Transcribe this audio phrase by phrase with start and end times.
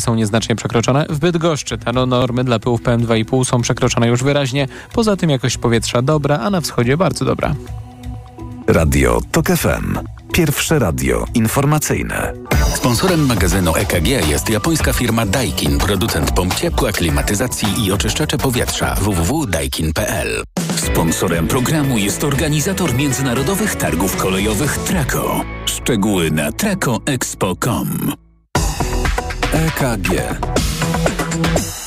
[0.00, 1.06] są nieznacznie przekroczone.
[1.08, 4.68] W Bydgoszczy te normy dla pyłów PM2,5 są przekroczone już wyraźnie.
[4.92, 7.54] Poza tym jakość powietrza dobra, a na wschodzie bardzo dobra.
[8.66, 9.98] Radio TOK FM.
[10.32, 12.32] Pierwsze radio informacyjne.
[12.74, 20.42] Sponsorem magazynu EKG jest japońska firma Daikin, producent pomp ciepła, klimatyzacji i oczyszczacze powietrza www.daikin.pl.
[20.76, 25.40] Sponsorem programu jest organizator międzynarodowych targów kolejowych Traco.
[25.66, 28.27] Szczegóły na tracoexpo.com.
[29.52, 30.08] EKG.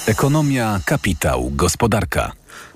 [0.08, 2.32] Ekonomia, kapitał, gospodarka.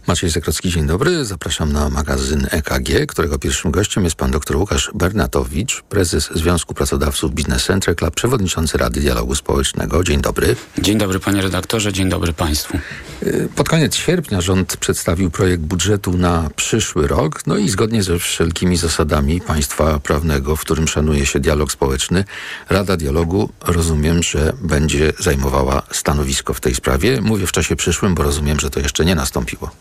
[0.08, 1.26] Maciej Zakrocki, dzień dobry.
[1.26, 7.34] Zapraszam na magazyn EKG, którego pierwszym gościem jest pan dr Łukasz Bernatowicz, prezes Związku Pracodawców
[7.34, 10.04] Business Center Club, przewodniczący Rady Dialogu Społecznego.
[10.04, 10.56] Dzień dobry.
[10.78, 12.78] Dzień dobry panie redaktorze, dzień dobry państwu.
[13.24, 18.20] Y, pod koniec sierpnia rząd przedstawił projekt budżetu na przyszły rok, no i zgodnie ze
[18.20, 22.24] wszelkimi zasadami państwa prawnego, w którym szanuje się dialog społeczny,
[22.70, 27.22] Rada Dialogu rozumiem, że będzie zajmowała stanowisko w tej sprawie.
[27.22, 29.72] Mówię w czasie przyszłym, bo rozumiem, że to jeszcze nie nastąpiło.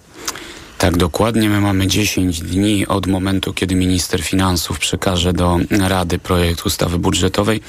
[0.78, 1.50] Tak, dokładnie.
[1.50, 7.60] My mamy 10 dni od momentu, kiedy minister finansów przekaże do Rady projekt ustawy budżetowej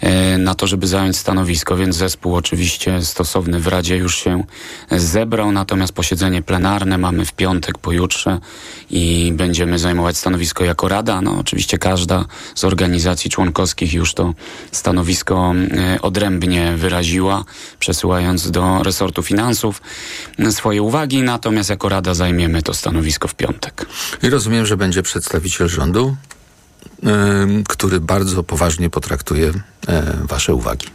[0.00, 4.44] e, na to, żeby zająć stanowisko, więc zespół oczywiście stosowny w Radzie już się
[4.90, 8.38] zebrał, natomiast posiedzenie plenarne mamy w piątek, pojutrze
[8.90, 11.20] i będziemy zajmować stanowisko jako Rada.
[11.20, 12.24] No oczywiście każda
[12.54, 14.34] z organizacji członkowskich już to
[14.72, 17.44] stanowisko e, odrębnie wyraziła,
[17.78, 19.82] przesyłając do resortu finansów
[20.50, 22.14] swoje uwagi, natomiast jako Rada
[22.44, 23.86] zajmiemy to stanowisko w piątek.
[24.22, 26.16] I rozumiem, że będzie przedstawiciel rządu,
[27.68, 29.52] który bardzo poważnie potraktuje
[30.28, 30.86] Wasze uwagi.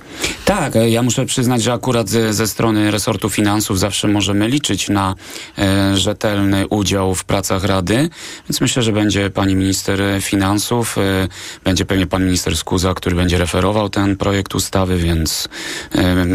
[0.45, 4.89] Tak, e, ja muszę przyznać, że akurat ze, ze strony resortu finansów zawsze możemy liczyć
[4.89, 5.15] na
[5.57, 8.09] e, rzetelny udział w pracach Rady,
[8.49, 11.27] więc myślę, że będzie pani minister finansów, e,
[11.63, 15.49] będzie pewnie pan minister Skuza, który będzie referował ten projekt ustawy, więc
[15.95, 16.25] e,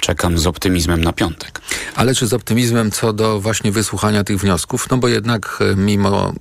[0.00, 1.60] czekam z optymizmem na piątek.
[1.96, 4.90] Ale czy z optymizmem co do właśnie wysłuchania tych wniosków?
[4.90, 6.32] No bo jednak e, mimo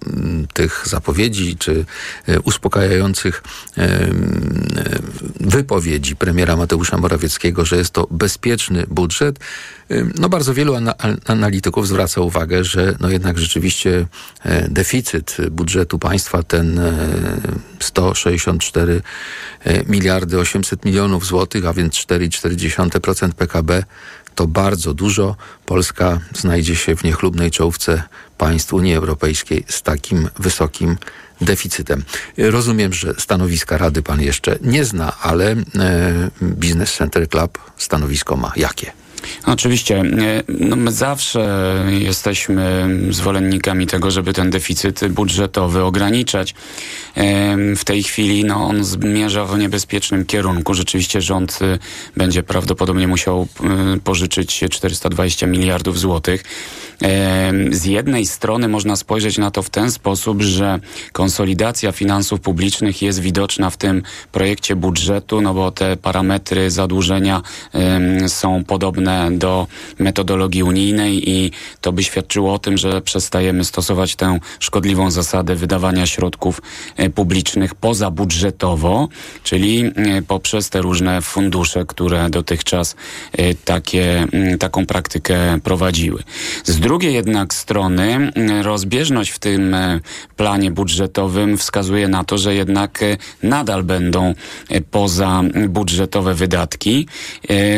[0.53, 1.85] tych zapowiedzi czy
[2.27, 3.43] e, uspokajających
[3.77, 4.07] e,
[5.39, 9.39] wypowiedzi premiera Mateusza Morawieckiego, że jest to bezpieczny budżet,
[10.19, 10.93] no bardzo wielu ana
[11.25, 14.07] analityków zwraca uwagę, że no jednak rzeczywiście
[14.69, 16.79] deficyt budżetu państwa, ten
[17.79, 19.01] 164
[19.87, 23.83] miliardy 800 milionów złotych, a więc 4,4% PKB,
[24.35, 25.35] to bardzo dużo.
[25.65, 28.03] Polska znajdzie się w niechlubnej czołówce
[28.37, 31.24] państw Unii Europejskiej z takim wysokim deficytem.
[32.37, 35.55] Rozumiem, że stanowiska Rady pan jeszcze nie zna, ale e,
[36.41, 38.51] Business Center Club stanowisko ma.
[38.55, 38.91] Jakie?
[39.45, 40.03] Oczywiście.
[40.47, 46.55] No my zawsze jesteśmy zwolennikami tego, żeby ten deficyt budżetowy ograniczać.
[47.75, 50.73] W tej chwili no, on zmierza w niebezpiecznym kierunku.
[50.73, 51.59] Rzeczywiście rząd
[52.17, 53.47] będzie prawdopodobnie musiał
[54.03, 56.43] pożyczyć 420 miliardów złotych.
[57.71, 60.79] Z jednej strony można spojrzeć na to w ten sposób, że
[61.11, 67.41] konsolidacja finansów publicznych jest widoczna w tym projekcie budżetu, no bo te parametry zadłużenia
[68.27, 69.67] są podobne do
[69.99, 71.51] metodologii unijnej i
[71.81, 76.61] to by świadczyło o tym, że przestajemy stosować tę szkodliwą zasadę wydawania środków
[76.97, 79.07] e, publicznych pozabudżetowo,
[79.43, 82.95] czyli e, poprzez te różne fundusze, które dotychczas
[83.31, 84.27] e, takie,
[84.59, 86.23] taką praktykę prowadziły.
[86.63, 88.31] Z drugiej jednak strony
[88.61, 89.75] rozbieżność w tym
[90.37, 92.99] planie budżetowym wskazuje na to, że jednak
[93.43, 94.33] nadal będą
[94.91, 97.07] pozabudżetowe wydatki,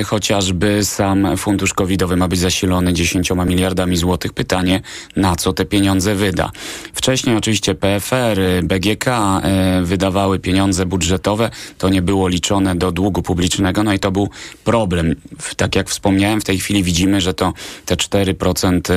[0.05, 4.33] chociażby sam fundusz covidowy ma być zasilony 10 miliardami złotych.
[4.33, 4.81] Pytanie,
[5.15, 6.51] na co te pieniądze wyda?
[6.93, 11.49] Wcześniej oczywiście PFR, BGK e, wydawały pieniądze budżetowe.
[11.77, 14.29] To nie było liczone do długu publicznego, no i to był
[14.63, 15.15] problem.
[15.57, 17.53] Tak jak wspomniałem, w tej chwili widzimy, że to
[17.85, 18.96] te 4%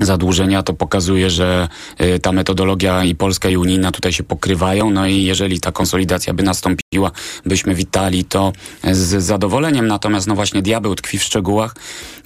[0.00, 1.68] zadłużenia, to pokazuje, że
[2.00, 6.34] y, ta metodologia i polska i unijna tutaj się pokrywają, no i jeżeli ta konsolidacja
[6.34, 7.10] by nastąpiła,
[7.46, 8.52] byśmy witali to
[8.92, 11.74] z zadowoleniem, natomiast no właśnie diabeł tkwi w szczegółach.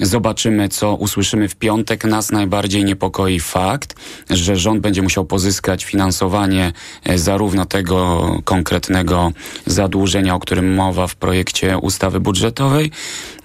[0.00, 2.04] Zobaczymy, co usłyszymy w piątek.
[2.04, 3.94] Nas najbardziej niepokoi fakt,
[4.30, 6.72] że rząd będzie musiał pozyskać finansowanie
[7.10, 9.32] y, zarówno tego konkretnego
[9.66, 12.90] zadłużenia, o którym mowa w projekcie ustawy budżetowej,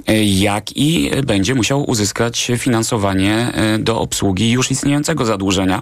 [0.09, 5.81] y, jak i będzie musiał uzyskać finansowanie do obsługi już istniejącego zadłużenia.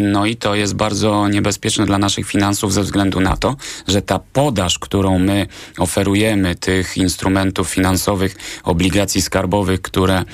[0.00, 3.56] No i to jest bardzo niebezpieczne dla naszych finansów ze względu na to,
[3.88, 5.46] że ta podaż, którą my
[5.78, 10.24] oferujemy tych instrumentów finansowych, obligacji skarbowych, które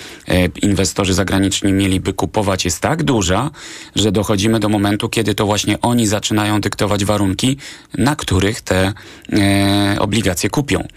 [0.63, 3.51] inwestorzy zagraniczni mieliby kupować jest tak duża,
[3.97, 7.57] że dochodzimy do momentu, kiedy to właśnie oni zaczynają dyktować warunki,
[7.99, 8.93] na których te
[9.33, 10.89] e, obligacje kupią.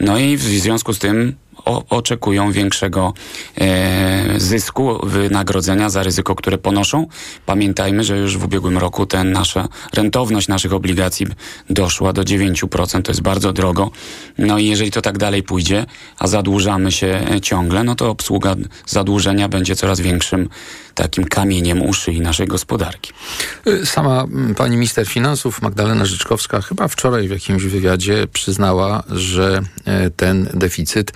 [0.00, 1.34] No i w związku z tym
[1.64, 3.14] o, oczekują większego
[3.60, 7.06] e, zysku, wynagrodzenia za ryzyko, które ponoszą.
[7.46, 11.26] Pamiętajmy, że już w ubiegłym roku ten nasza rentowność naszych obligacji
[11.70, 13.90] doszła do 9%, to jest bardzo drogo.
[14.38, 15.86] No i jeżeli to tak dalej pójdzie,
[16.18, 18.54] a zadłużamy się ciągle, no to obsługa
[18.86, 20.48] zadłużenia będzie coraz większym
[20.94, 23.12] takim kamieniem u szyi naszej gospodarki.
[23.84, 24.26] Sama
[24.56, 31.12] pani minister finansów Magdalena Życzkowska chyba wczoraj w jakimś wywiadzie przyznała, że e, ten deficyt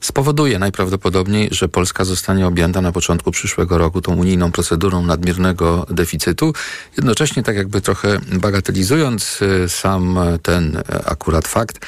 [0.00, 6.52] spowoduje najprawdopodobniej, że Polska zostanie objęta na początku przyszłego roku tą unijną procedurą nadmiernego deficytu.
[6.96, 11.86] Jednocześnie tak jakby trochę bagatelizując e, sam ten e, akurat fakt,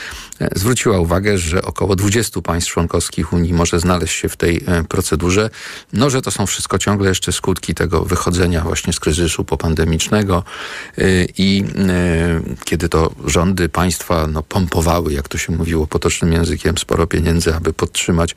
[0.55, 5.51] zwróciła uwagę, że około 20 państw członkowskich Unii może znaleźć się w tej procedurze.
[5.93, 10.45] No, że to są wszystko ciągle jeszcze skutki tego wychodzenia właśnie z kryzysu popandemicznego
[10.99, 11.65] y, i
[12.51, 17.55] y, kiedy to rządy państwa no, pompowały, jak to się mówiło potocznym językiem, sporo pieniędzy,
[17.55, 18.35] aby podtrzymać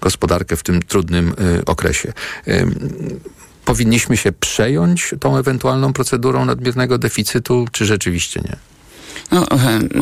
[0.00, 1.34] gospodarkę w tym trudnym
[1.66, 2.12] okresie
[3.66, 8.75] powinniśmy się przejąć tą ewentualną procedurą nadmiernego deficytu, czy rzeczywiście nie?
[9.30, 9.46] No,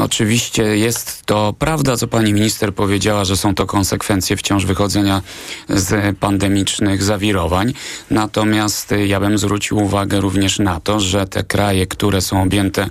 [0.03, 5.23] oczywiście jest to prawda, co pani minister powiedziała, że są to konsekwencje wciąż wychodzenia
[5.69, 7.75] z pandemicznych zawirowań.
[8.11, 12.89] Natomiast ja bym zwrócił uwagę również na to, że te kraje, które są objęte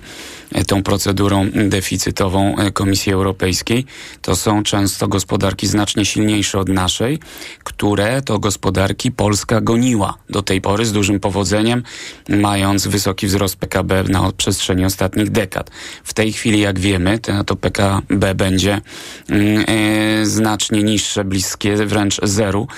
[0.66, 3.86] tą procedurą deficytową e, Komisji Europejskiej.
[4.22, 7.18] To są często gospodarki znacznie silniejsze od naszej,
[7.64, 11.82] które to gospodarki Polska goniła do tej pory z dużym powodzeniem,
[12.28, 15.70] mając wysoki wzrost PKB na przestrzeni ostatnich dekad.
[16.04, 18.80] W tej chwili, jak wiemy, to, PKB będzie
[19.28, 22.68] mm, e, znacznie niższe, bliskie wręcz zeru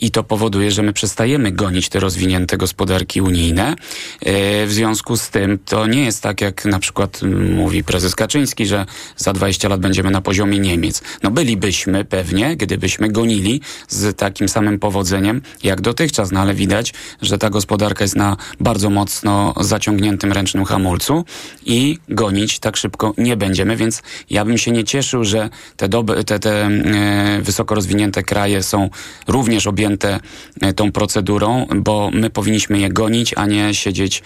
[0.00, 3.74] i to powoduje, że my przestajemy gonić te rozwinięte gospodarki unijne.
[4.20, 7.22] E, w związku z tym to nie jest tak, jak na przykład przykład
[7.54, 8.86] mówi prezes Kaczyński, że
[9.16, 11.02] za 20 lat będziemy na poziomie Niemiec.
[11.22, 17.38] No bylibyśmy pewnie, gdybyśmy gonili z takim samym powodzeniem jak dotychczas, no ale widać, że
[17.38, 21.24] ta gospodarka jest na bardzo mocno zaciągniętym ręcznym hamulcu
[21.66, 26.24] i gonić tak szybko nie będziemy, więc ja bym się nie cieszył, że te, doby,
[26.24, 28.90] te, te e, wysoko rozwinięte kraje są
[29.28, 30.20] również objęte
[30.60, 34.22] e, tą procedurą, bo my powinniśmy je gonić, a nie siedzieć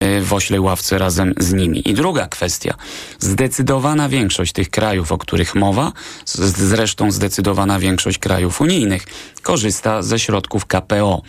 [0.00, 1.88] e, w oślej ławce razem z nimi.
[1.88, 2.74] I druga kwestia.
[3.18, 5.92] Zdecydowana większość tych krajów, o których mowa,
[6.24, 9.06] zresztą zdecydowana większość krajów unijnych,
[9.46, 11.22] korzysta ze środków KPO,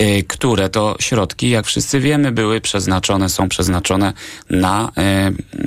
[0.00, 4.12] y, które to środki, jak wszyscy wiemy, były przeznaczone, są przeznaczone
[4.50, 4.92] na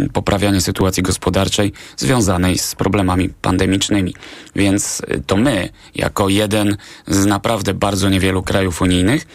[0.06, 4.16] y, poprawianie sytuacji gospodarczej związanej z problemami pandemicznymi.
[4.56, 6.78] Więc to my, jako jeden
[7.08, 9.26] z naprawdę bardzo niewielu krajów unijnych,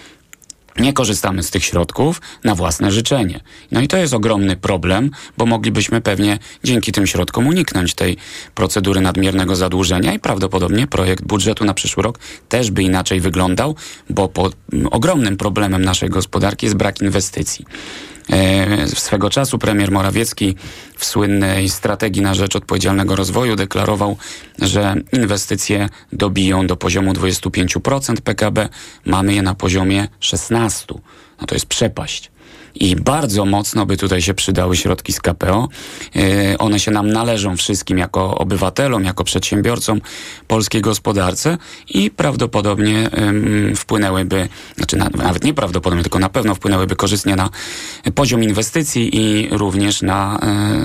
[0.79, 3.41] nie korzystamy z tych środków na własne życzenie.
[3.73, 8.17] No i to jest ogromny problem, bo moglibyśmy pewnie dzięki tym środkom uniknąć tej
[8.55, 12.19] procedury nadmiernego zadłużenia i prawdopodobnie projekt budżetu na przyszły rok
[12.49, 13.77] też by inaczej wyglądał,
[14.11, 14.31] bo
[14.91, 17.65] ogromnym problemem naszej gospodarki jest brak inwestycji.
[18.33, 20.57] E, swego czasu premier Morawiecki
[20.97, 24.17] w słynnej strategii na rzecz odpowiedzialnego rozwoju deklarował,
[24.59, 28.69] że inwestycje dobiją do poziomu 25% PKB.
[29.05, 30.95] Mamy je na poziomie 16%.
[31.41, 32.31] No to jest przepaść
[32.81, 35.69] i bardzo mocno by tutaj się przydały środki z KPO.
[36.17, 40.01] E, one się nam należą wszystkim jako obywatelom, jako przedsiębiorcom
[40.47, 41.59] polskiej gospodarce
[41.89, 43.11] i prawdopodobnie
[43.77, 47.51] wpłynęłyby, znaczy nawet nieprawdopodobnie, tylko na pewno wpłynęłyby korzystnie na
[48.15, 50.39] poziom inwestycji i również na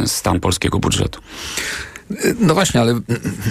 [0.04, 1.22] e, stan polskiego budżetu.
[2.40, 3.00] No właśnie, ale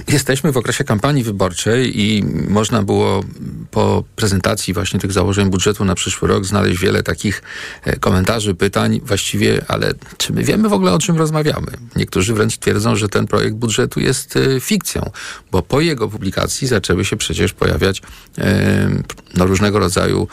[0.09, 3.25] jesteśmy w okresie kampanii wyborczej i można było
[3.71, 7.43] po prezentacji właśnie tych założeń budżetu na przyszły rok znaleźć wiele takich
[7.85, 11.67] e, komentarzy, pytań właściwie, ale czy my wiemy w ogóle o czym rozmawiamy?
[11.97, 15.11] Niektórzy wręcz twierdzą, że ten projekt budżetu jest e, fikcją,
[15.53, 18.03] bo po jego publikacji zaczęły się przecież pojawiać
[18.39, 18.91] e,
[19.35, 20.29] no, różnego rodzaju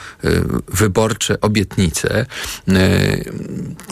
[0.68, 2.26] wyborcze obietnice,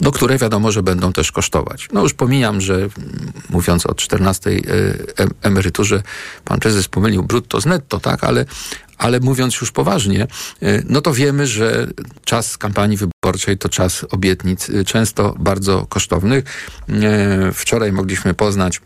[0.00, 1.88] no, które wiadomo, że będą też kosztować.
[1.92, 2.88] No już pomijam, że
[3.50, 4.50] mówiąc o 14
[5.42, 6.02] emeryturze,
[6.44, 8.44] pan prezes pomylił brutto z netto, tak, ale,
[8.98, 11.86] ale mówiąc już poważnie, e, no to wiemy, że
[12.24, 16.44] czas kampanii wyborczej to czas obietnic, e, często bardzo kosztownych.
[16.88, 18.80] E, wczoraj mogliśmy poznać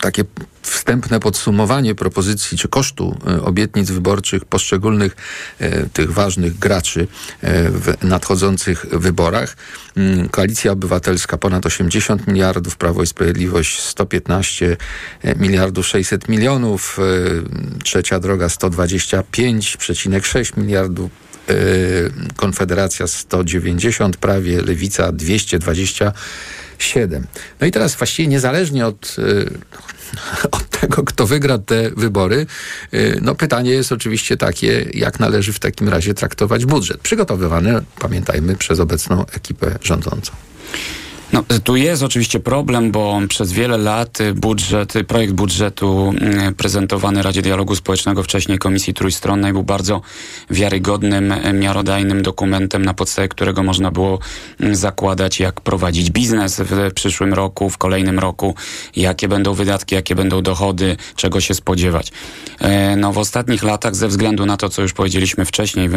[0.00, 0.24] takie
[0.62, 5.16] wstępne podsumowanie propozycji czy kosztu e, obietnic wyborczych poszczególnych
[5.58, 7.08] e, tych ważnych graczy
[7.40, 9.56] e, w nadchodzących wyborach.
[9.96, 14.76] Mm, Koalicja Obywatelska ponad 80 miliardów, Prawo i Sprawiedliwość 115
[15.36, 16.98] miliardów 600 milionów,
[17.84, 21.10] Trzecia Droga 125,6 miliardów,
[22.36, 25.12] Konfederacja 190 prawie, Lewica
[26.82, 27.26] 227.
[27.60, 29.16] No i teraz właściwie niezależnie od
[30.56, 32.46] od tego, kto wygra te wybory,
[32.94, 37.00] y, no pytanie jest oczywiście takie, jak należy w takim razie traktować budżet.
[37.00, 40.32] Przygotowywany, pamiętajmy, przez obecną ekipę rządzącą.
[41.32, 47.42] No, tu jest oczywiście problem, bo przez wiele lat budżet, projekt budżetu mm, prezentowany Radzie
[47.42, 50.00] Dialogu Społecznego, wcześniej Komisji Trójstronnej, był bardzo
[50.50, 54.18] wiarygodnym, miarodajnym dokumentem, na podstawie którego można było
[54.72, 58.54] zakładać, jak prowadzić biznes w przyszłym roku, w kolejnym roku,
[58.96, 62.12] jakie będą wydatki, jakie będą dochody, czego się spodziewać.
[62.96, 65.90] No, w ostatnich latach, ze względu na to, co już powiedzieliśmy wcześniej,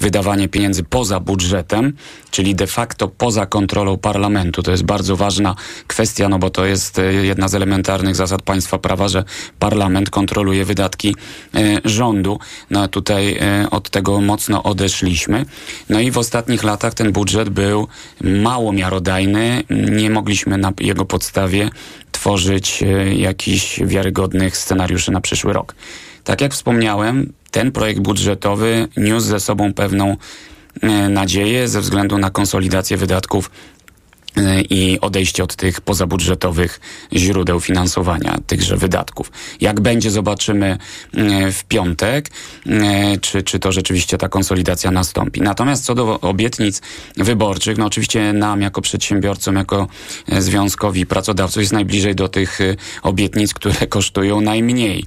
[0.00, 1.92] wydawanie pieniędzy poza budżetem,
[2.30, 5.54] czyli de facto poza kontrolą parlamentu, to jest jest bardzo ważna
[5.86, 9.24] kwestia, no bo to jest e, jedna z elementarnych zasad państwa prawa, że
[9.58, 11.14] parlament kontroluje wydatki
[11.54, 12.38] e, rządu.
[12.70, 15.44] No tutaj e, od tego mocno odeszliśmy.
[15.88, 17.88] No i w ostatnich latach ten budżet był
[18.20, 19.64] mało miarodajny.
[19.70, 21.70] Nie mogliśmy na jego podstawie
[22.12, 22.84] tworzyć
[23.16, 25.74] jakichś wiarygodnych scenariuszy na przyszły rok.
[26.24, 30.16] Tak jak wspomniałem, ten projekt budżetowy niósł ze sobą pewną
[31.08, 33.50] nadzieję ze względu na konsolidację wydatków
[34.70, 36.80] i odejście od tych pozabudżetowych
[37.12, 39.32] źródeł finansowania tychże wydatków.
[39.60, 40.78] Jak będzie, zobaczymy
[41.14, 42.30] e, w piątek,
[42.66, 45.40] e, czy, czy to rzeczywiście ta konsolidacja nastąpi.
[45.40, 46.82] Natomiast co do obietnic
[47.16, 49.88] wyborczych, no oczywiście nam jako przedsiębiorcom, jako
[50.28, 52.58] e, związkowi pracodawców jest najbliżej do tych
[53.02, 55.04] obietnic, które kosztują najmniej,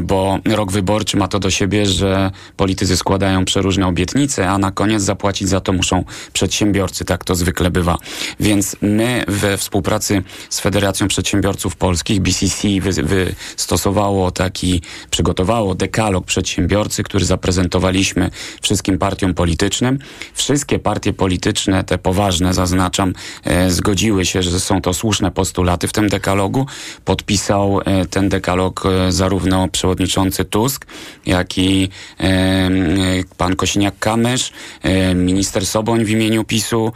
[0.00, 5.02] bo rok wyborczy ma to do siebie, że politycy składają przeróżne obietnice, a na koniec
[5.02, 7.04] zapłacić za to muszą przedsiębiorcy.
[7.04, 7.98] Tak to zwykle bywa.
[8.40, 12.68] Więc więc my we współpracy z Federacją Przedsiębiorców Polskich, BCC,
[13.02, 18.30] wystosowało taki, przygotowało dekalog przedsiębiorcy, który zaprezentowaliśmy
[18.62, 19.98] wszystkim partiom politycznym.
[20.34, 23.12] Wszystkie partie polityczne, te poważne zaznaczam,
[23.44, 26.66] e, zgodziły się, że są to słuszne postulaty w tym dekalogu.
[27.04, 30.86] Podpisał e, ten dekalog e, zarówno przewodniczący Tusk,
[31.26, 31.88] jak i
[32.20, 32.70] e, e
[33.36, 36.92] pan Kosiniak-Kamysz, e, minister Soboń w imieniu PiSu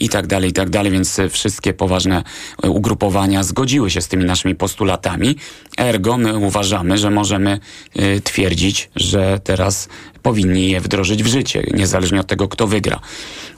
[0.00, 2.22] i tak dalej, tak dalej, więc wszystkie poważne
[2.62, 5.36] e, ugrupowania zgodziły się z tymi naszymi postulatami.
[5.78, 7.60] Ergo my uważamy, że możemy
[7.96, 9.88] y, twierdzić, że teraz
[10.22, 13.00] powinni je wdrożyć w życie, niezależnie od tego, kto wygra.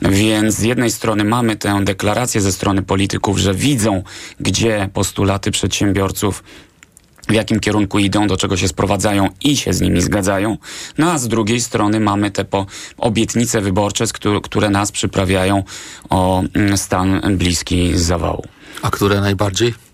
[0.02, 4.02] Więc z jednej strony mamy tę deklarację ze strony polityków, że widzą,
[4.40, 6.42] gdzie postulaty przedsiębiorców
[7.28, 10.56] w jakim kierunku idą, do czego się sprowadzają i się z nimi zgadzają.
[10.98, 12.66] No a z drugiej strony mamy te po
[12.98, 14.04] obietnice wyborcze,
[14.42, 15.64] które nas przyprawiają
[16.10, 18.44] o mm, stan bliski zawału.
[18.82, 19.87] A które najbardziej?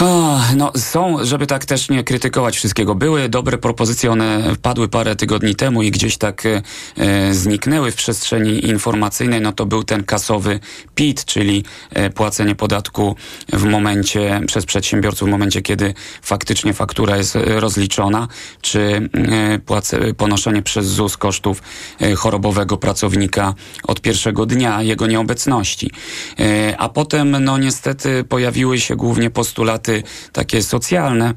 [0.00, 2.94] O, no są, żeby tak też nie krytykować wszystkiego.
[2.94, 6.62] Były dobre propozycje, one padły parę tygodni temu i gdzieś tak e,
[6.96, 9.40] e zniknęły w przestrzeni informacyjnej.
[9.40, 10.60] No to był ten kasowy
[10.94, 13.16] PIT, czyli e, płacenie podatku
[13.52, 18.28] w momencie, przez przedsiębiorców w momencie, kiedy faktycznie faktura jest e, rozliczona,
[18.60, 21.62] czy e, płace, ponoszenie przez ZUS kosztów
[22.00, 25.90] e, chorobowego pracownika od pierwszego dnia jego nieobecności.
[26.78, 29.85] A potem, no niestety pojawiły się głównie postulaty
[30.32, 31.34] takie socjalne,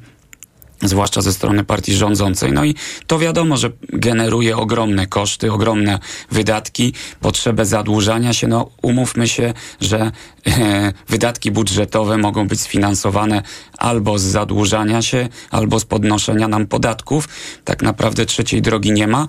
[0.82, 2.51] zwłaszcza ze strony partii rządzącej.
[2.51, 2.75] No i
[3.08, 6.00] to wiadomo, że generuje ogromne koszty, ogromne
[6.32, 8.48] wydatki, potrzebę zadłużania się.
[8.48, 10.12] No umówmy się, że
[10.48, 13.41] e, wydatki budżetowe mogą być sfinansowane
[13.77, 17.27] albo z zadłużania się, albo z podnoszenia nam podatków.
[17.65, 19.27] Tak naprawdę trzeciej drogi nie ma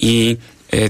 [0.00, 0.36] i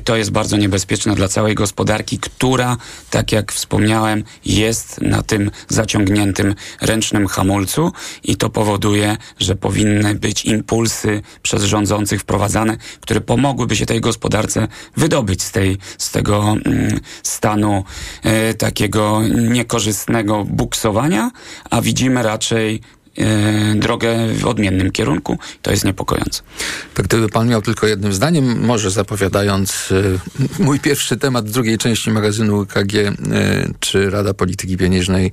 [0.05, 2.77] to jest bardzo niebezpieczne dla całej gospodarki, która,
[3.11, 7.93] tak jak wspomniałem, jest na tym zaciągniętym ręcznym hamulcu
[8.25, 14.69] i to powoduje, że powinny być impulsy przez rządzących wprowadzane, które pomogłyby się tej gospodarce
[14.97, 17.85] wydobyć z, tej, z tego mm, stanu
[18.23, 21.31] e, takiego niekorzystnego buksowania,
[21.71, 22.81] a widzimy raczej
[23.75, 25.39] drogę w odmiennym kierunku.
[25.63, 26.43] To jest niepokojące.
[26.95, 30.19] To gdyby pan miał tylko jednym zdaniem, może zapowiadając y,
[30.59, 33.13] mój pierwszy temat drugiej części magazynu KG, y,
[33.81, 35.33] czy Rada Polityki Pieniężnej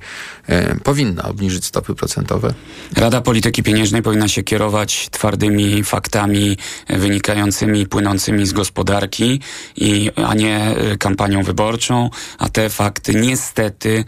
[0.84, 2.54] powinna obniżyć stopy procentowe?
[2.96, 6.56] Rada Polityki Pieniężnej powinna się kierować twardymi faktami
[6.88, 9.40] wynikającymi, płynącymi z gospodarki,
[9.76, 14.04] i, a nie kampanią wyborczą, a te fakty niestety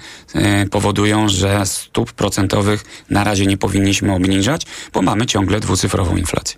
[0.71, 6.57] powodują, że stóp procentowych na razie nie powinniśmy obniżać, bo mamy ciągle dwucyfrową inflację.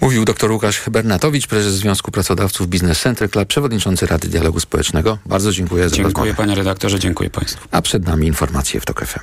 [0.00, 5.18] Mówił dr Łukasz Bernatowicz, prezes Związku Pracodawców Business Center Club, przewodniczący Rady Dialogu Społecznego.
[5.26, 6.34] Bardzo dziękuję za Dziękuję rozmowę.
[6.34, 7.68] panie redaktorze, dziękuję państwu.
[7.70, 9.20] A przed nami informacje w TOK FM.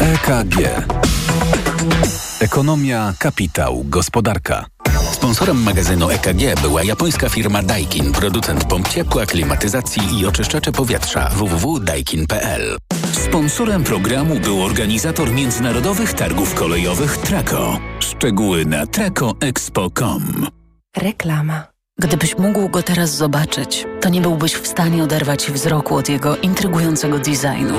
[0.00, 0.58] EKG.
[2.40, 4.66] Ekonomia, kapitał, gospodarka.
[5.12, 12.76] Sponsorem magazynu EKG była japońska firma Daikin, producent pomp ciepła, klimatyzacji i oczyszczacze powietrza www.daikin.pl.
[13.12, 17.78] Sponsorem programu był organizator międzynarodowych targów kolejowych Traco.
[18.00, 20.46] Szczegóły na tracoexpo.com.
[20.96, 21.77] Reklama.
[22.00, 27.18] Gdybyś mógł go teraz zobaczyć, to nie byłbyś w stanie oderwać wzroku od jego intrygującego
[27.18, 27.74] designu.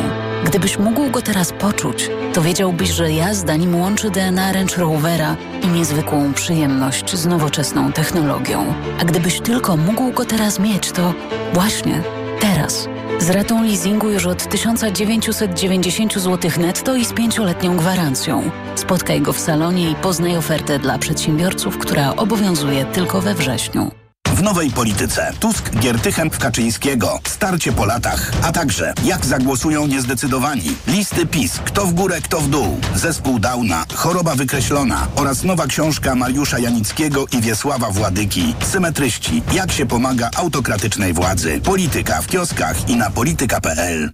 [0.46, 5.68] Gdybyś mógł go teraz poczuć, to wiedziałbyś, że jazda nim łączy DNA Range Rovera i
[5.68, 8.74] niezwykłą przyjemność z nowoczesną technologią.
[9.02, 11.14] A gdybyś tylko mógł go teraz mieć, to
[11.54, 12.02] właśnie
[12.40, 12.88] teraz.
[13.20, 18.52] Z ratą leasingu już od 1990 zł netto i z pięcioletnią gwarancją.
[18.76, 23.99] Spotkaj go w salonie i poznaj ofertę dla przedsiębiorców, która obowiązuje tylko we wrześniu.
[24.40, 25.34] W nowej polityce.
[25.40, 31.94] Tusk, Giertychen, Kaczyńskiego, starcie po latach, a także jak zagłosują niezdecydowani, listy PiS, kto w
[31.94, 35.08] górę, kto w dół, zespół Dauna, choroba wykreślona.
[35.16, 41.62] Oraz nowa książka Mariusza Janickiego i Wiesława Władyki, symetryści, jak się pomaga autokratycznej władzy.
[41.64, 44.12] Polityka w kioskach i na polityka.pl.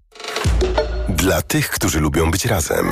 [1.09, 2.91] Dla tych, którzy lubią być razem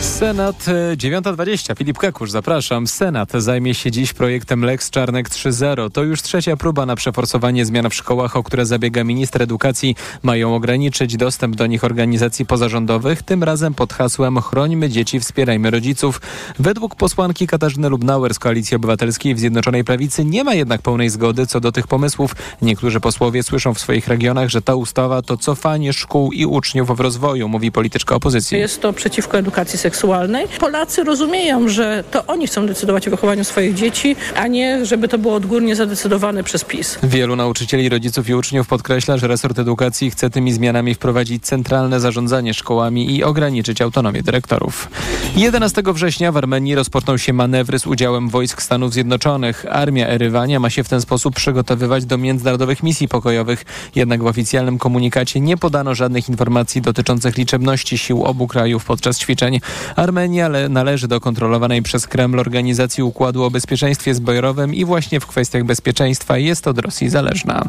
[0.00, 1.76] Senat e, 9.20.
[1.76, 2.86] Filip Kakusz, zapraszam.
[2.86, 5.90] Senat zajmie się dziś projektem Lex Czarnek 3.0.
[5.90, 9.96] To już trzecia próba na przeforsowanie zmian w szkołach, o które zabiega minister edukacji.
[10.22, 16.20] Mają ograniczyć dostęp do nich organizacji pozarządowych, tym razem pod hasłem Chrońmy dzieci, wspierajmy rodziców.
[16.58, 21.46] Według posłanki Katarzyny Lubnauer z Koalicji Obywatelskiej w Zjednoczonej Prawicy nie ma jednak pełnej zgody
[21.46, 22.36] co do tych pomysłów.
[22.62, 27.00] Niektórzy posłowie słyszą w swoich regionach, że ta ustawa to cofanie szkół i uczniów w
[27.00, 28.58] rozwoju, mówi polityczka opozycji.
[28.58, 29.89] Jest to przeciwko edukacji seksualnej.
[30.58, 35.18] Polacy rozumieją, że to oni chcą decydować o wychowaniu swoich dzieci, a nie żeby to
[35.18, 36.98] było odgórnie zadecydowane przez PiS.
[37.02, 42.54] Wielu nauczycieli, rodziców i uczniów podkreśla, że resort edukacji chce tymi zmianami wprowadzić centralne zarządzanie
[42.54, 44.88] szkołami i ograniczyć autonomię dyrektorów.
[45.36, 49.66] 11 września w Armenii rozpoczną się manewry z udziałem wojsk Stanów Zjednoczonych.
[49.70, 53.64] Armia Erywania ma się w ten sposób przygotowywać do międzynarodowych misji pokojowych.
[53.94, 59.60] Jednak w oficjalnym komunikacie nie podano żadnych informacji dotyczących liczebności sił obu krajów podczas ćwiczeń.
[59.96, 65.26] Armenia le- należy do kontrolowanej przez Kreml organizacji Układu o Bezpieczeństwie Zbrojowym i właśnie w
[65.26, 67.64] kwestiach bezpieczeństwa jest od Rosji zależna.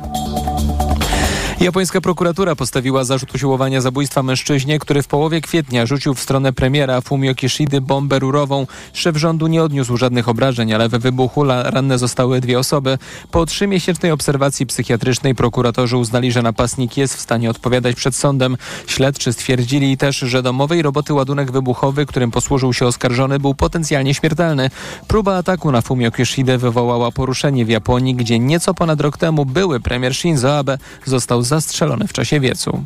[1.62, 7.02] Japońska prokuratura postawiła zarzut usiłowania zabójstwa mężczyźnie, który w połowie kwietnia rzucił w stronę premiera
[7.02, 8.68] Fumio Kishidy bombę rurową.
[8.94, 12.98] Szef rządu nie odniósł żadnych obrażeń, ale we wybuchu ranne zostały dwie osoby.
[13.32, 18.58] Po trzymiesięcznej obserwacji psychiatrycznej prokuratorzy uznali, że napastnik jest w stanie odpowiadać przed sądem.
[18.88, 24.70] Śledczy stwierdzili też, że domowej roboty ładunek wybuchowy, którym posłużył się oskarżony, był potencjalnie śmiertelny.
[25.08, 29.80] Próba ataku na Fumio Kishidę wywołała poruszenie w Japonii, gdzie nieco ponad rok temu były
[29.80, 32.84] premier Shinzo Abe został zastrzelony w czasie wiecu.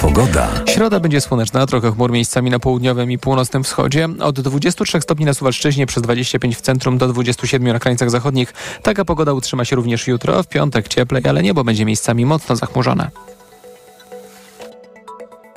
[0.00, 0.48] Pogoda.
[0.66, 4.08] Środa będzie słoneczna, trochę chmur miejscami na południowym i północnym wschodzie.
[4.20, 8.54] Od 23 stopni na Suwalszczyźnie, przez 25 w centrum do 27 na krańcach zachodnich.
[8.82, 10.42] Taka pogoda utrzyma się również jutro.
[10.42, 13.10] W piątek cieplej, ale niebo będzie miejscami mocno zachmurzone.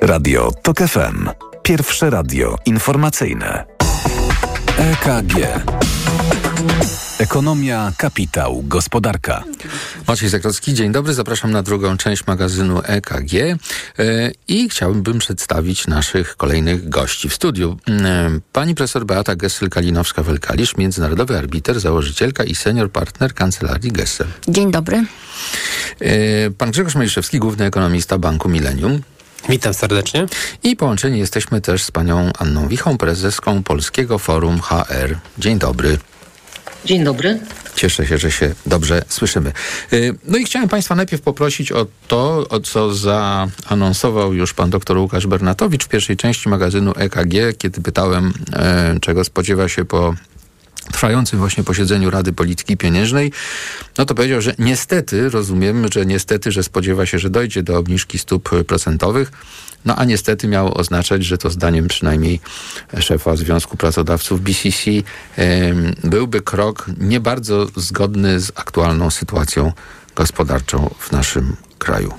[0.00, 1.28] Radio TOK FM.
[1.62, 3.64] Pierwsze radio informacyjne.
[4.78, 5.34] EKG.
[7.20, 9.44] Ekonomia, kapitał, gospodarka.
[10.08, 11.14] Maciej Zakrocki, dzień dobry.
[11.14, 13.56] Zapraszam na drugą część magazynu EKG e,
[14.48, 17.76] i chciałbym przedstawić naszych kolejnych gości w studiu.
[17.88, 24.26] E, pani profesor Beata Gessel-Kalinowska-Welkalisz, międzynarodowy arbiter, założycielka i senior partner kancelarii Gessel.
[24.48, 25.04] Dzień dobry.
[26.00, 29.02] E, pan Grzegorz Maliszewski, główny ekonomista Banku Millennium.
[29.48, 30.26] Witam serdecznie.
[30.62, 35.18] I połączeni jesteśmy też z panią Anną Wichą, prezeską Polskiego Forum HR.
[35.38, 35.98] Dzień dobry.
[36.84, 37.40] Dzień dobry.
[37.74, 39.52] Cieszę się, że się dobrze słyszymy.
[39.92, 44.98] Y, no i chciałem Państwa najpierw poprosić o to, o co zaanonsował już pan dr
[44.98, 50.14] Łukasz Bernatowicz w pierwszej części magazynu EKG, kiedy pytałem, e, czego spodziewa się po
[50.92, 53.32] trwającym właśnie posiedzeniu Rady Polityki Pieniężnej,
[53.98, 58.18] no to powiedział, że niestety, rozumiem, że niestety, że spodziewa się, że dojdzie do obniżki
[58.18, 59.32] stóp procentowych,
[59.84, 62.40] no a niestety miało oznaczać, że to zdaniem przynajmniej
[63.00, 64.90] szefa Związku Pracodawców BCC
[66.04, 69.72] byłby krok nie bardzo zgodny z aktualną sytuacją
[70.16, 72.12] gospodarczą w naszym kraju.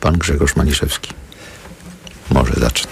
[0.00, 1.12] Pan Grzegorz Maliszewski.
[2.30, 2.90] Może zacznę.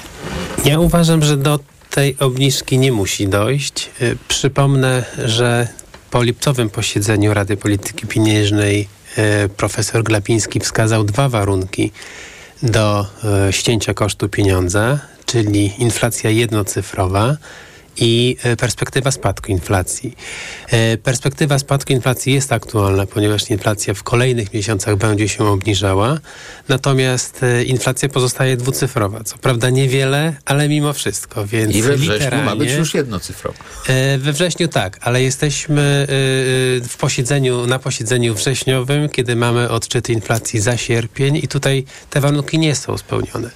[0.64, 1.60] Ja uważam, że do
[1.94, 3.90] tej obniżki nie musi dojść.
[4.02, 5.68] Y, przypomnę, że
[6.10, 11.92] po lipcowym posiedzeniu Rady Polityki Pieniężnej y, profesor Glapiński wskazał dwa warunki
[12.62, 13.06] do
[13.48, 17.36] y, ścięcia kosztu pieniądza, czyli inflacja jednocyfrowa
[17.96, 20.16] i e, perspektywa spadku inflacji.
[20.70, 26.18] E, perspektywa spadku inflacji jest aktualna, ponieważ inflacja w kolejnych miesiącach będzie się obniżała,
[26.68, 29.24] natomiast e, inflacja pozostaje dwucyfrowa.
[29.24, 31.46] Co prawda niewiele, ale mimo wszystko.
[31.46, 33.58] Więc I we wrześniu ma być już jednocyfrowa.
[34.18, 36.06] We wrześniu tak, ale jesteśmy
[36.88, 42.58] w posiedzeniu, na posiedzeniu wrześniowym, kiedy mamy odczyty inflacji za sierpień i tutaj te warunki
[42.58, 43.50] nie są spełnione.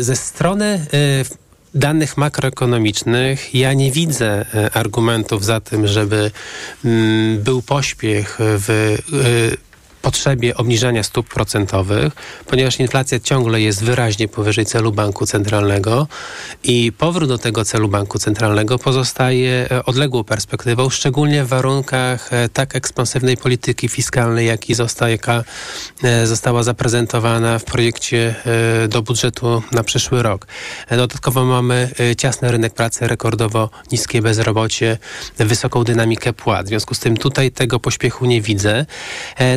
[0.00, 0.86] Ze strony
[1.74, 3.54] danych makroekonomicznych.
[3.54, 6.30] Ja nie widzę e, argumentów za tym, żeby
[6.84, 9.69] mm, był pośpiech w e,
[10.02, 12.12] potrzebie obniżania stóp procentowych,
[12.46, 16.06] ponieważ inflacja ciągle jest wyraźnie powyżej celu banku centralnego
[16.64, 22.48] i powrót do tego celu banku centralnego pozostaje e, odległą perspektywą, szczególnie w warunkach e,
[22.48, 25.44] tak ekspansywnej polityki fiskalnej, jaki została, jaka
[26.02, 28.34] e, została zaprezentowana w projekcie
[28.88, 30.46] do budżetu na przyszły rok.
[30.90, 34.98] Dodatkowo mamy ciasny rynek pracy, rekordowo niskie bezrobocie,
[35.38, 36.66] wysoką dynamikę płat.
[36.66, 38.86] W związku z tym tutaj tego pośpiechu nie widzę.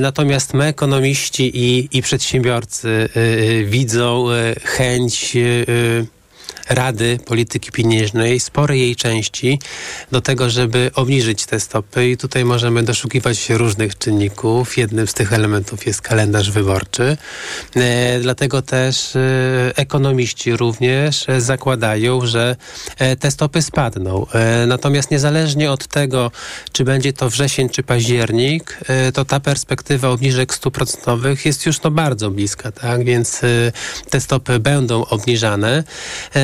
[0.02, 5.38] Natomiast Natomiast my, ekonomiści i, i przedsiębiorcy, y, y, widzą y, chęć
[6.70, 9.60] Rady Polityki Pieniężnej, sporej jej części,
[10.12, 14.78] do tego, żeby obniżyć te stopy i tutaj możemy doszukiwać się różnych czynników.
[14.78, 17.18] Jednym z tych elementów jest kalendarz wyborczy.
[17.76, 19.20] E, dlatego też e,
[19.76, 22.56] ekonomiści również zakładają, że
[22.98, 24.26] e, te stopy spadną.
[24.34, 26.32] E, natomiast niezależnie od tego,
[26.72, 31.82] czy będzie to wrzesień czy październik, e, to ta perspektywa obniżek stóp procentowych jest już
[31.82, 33.04] no bardzo bliska, tak?
[33.06, 33.48] Więc e,
[34.10, 35.84] te stopy będą obniżane.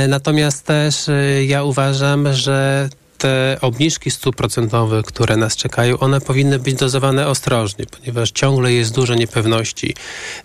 [0.09, 6.59] Natomiast też y, ja uważam, że te obniżki stóp procentowych, które nas czekają, one powinny
[6.59, 9.95] być dozowane ostrożnie, ponieważ ciągle jest dużo niepewności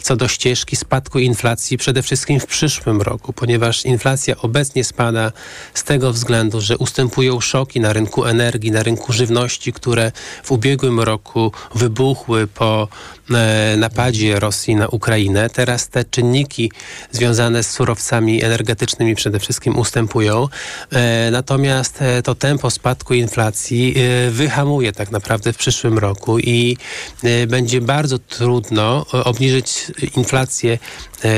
[0.02, 5.32] co do ścieżki spadku inflacji, przede wszystkim w przyszłym roku, ponieważ inflacja obecnie spada
[5.74, 10.12] z tego względu, że ustępują szoki na rynku energii, na rynku żywności, które
[10.44, 12.88] w ubiegłym roku wybuchły po
[13.30, 15.50] e, napadzie Rosji na Ukrainę.
[15.50, 16.72] Teraz te czynniki
[17.10, 20.48] związane z surowcami energetycznymi przede wszystkim ustępują.
[20.92, 23.94] E, natomiast e, to tempo tempo spadku inflacji
[24.26, 26.76] y, wyhamuje tak naprawdę w przyszłym roku i
[27.24, 30.78] y, będzie bardzo trudno y, obniżyć inflację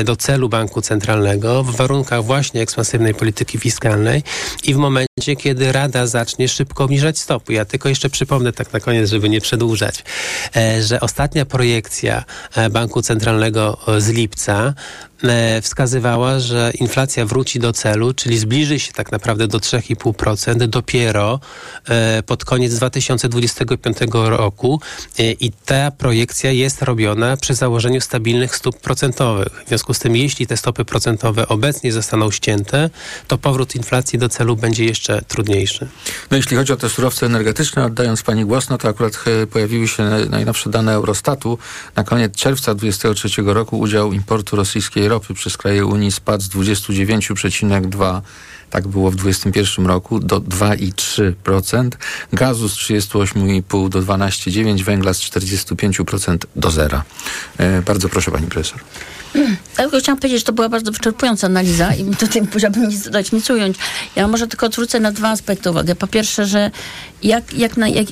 [0.04, 4.22] do celu banku centralnego w warunkach właśnie ekspansywnej polityki fiskalnej
[4.64, 7.52] i w momencie, kiedy Rada zacznie szybko obniżać stopy.
[7.52, 10.04] Ja tylko jeszcze przypomnę tak na koniec, żeby nie przedłużać,
[10.56, 14.74] e, że ostatnia projekcja e, banku centralnego e, z lipca
[15.24, 21.40] E, wskazywała, że inflacja wróci do celu, czyli zbliży się tak naprawdę do 3,5% dopiero
[21.88, 24.80] e, pod koniec 2025 roku
[25.18, 29.64] e, i ta projekcja jest robiona przy założeniu stabilnych stóp procentowych.
[29.76, 32.90] Związku z tym, jeśli te stopy procentowe obecnie zostaną ścięte,
[33.28, 35.88] to powrót inflacji do celu będzie jeszcze trudniejszy.
[36.30, 40.02] No jeśli chodzi o te surowce energetyczne, oddając Pani głos, no to akurat pojawiły się
[40.30, 41.58] najnowsze dane Eurostatu.
[41.96, 48.20] Na koniec czerwca 2023 roku udział importu rosyjskiej ropy przez kraje Unii spadł z 29,2
[48.70, 51.90] tak było w 2021 roku, do 2,3%,
[52.32, 57.04] gazu z 38,5 do 12,9, węgla z 45% do zera.
[57.58, 58.80] E, bardzo proszę pani profesor.
[59.34, 63.32] Ja tylko chciałam powiedzieć, że to była bardzo wyczerpująca analiza i tutaj musiałabym nic dodać,
[63.32, 63.76] nic ująć.
[64.16, 65.94] Ja może tylko zwrócę na dwa aspekty uwagę.
[65.94, 66.70] Po pierwsze, że
[67.22, 68.06] jak, jak, na, jak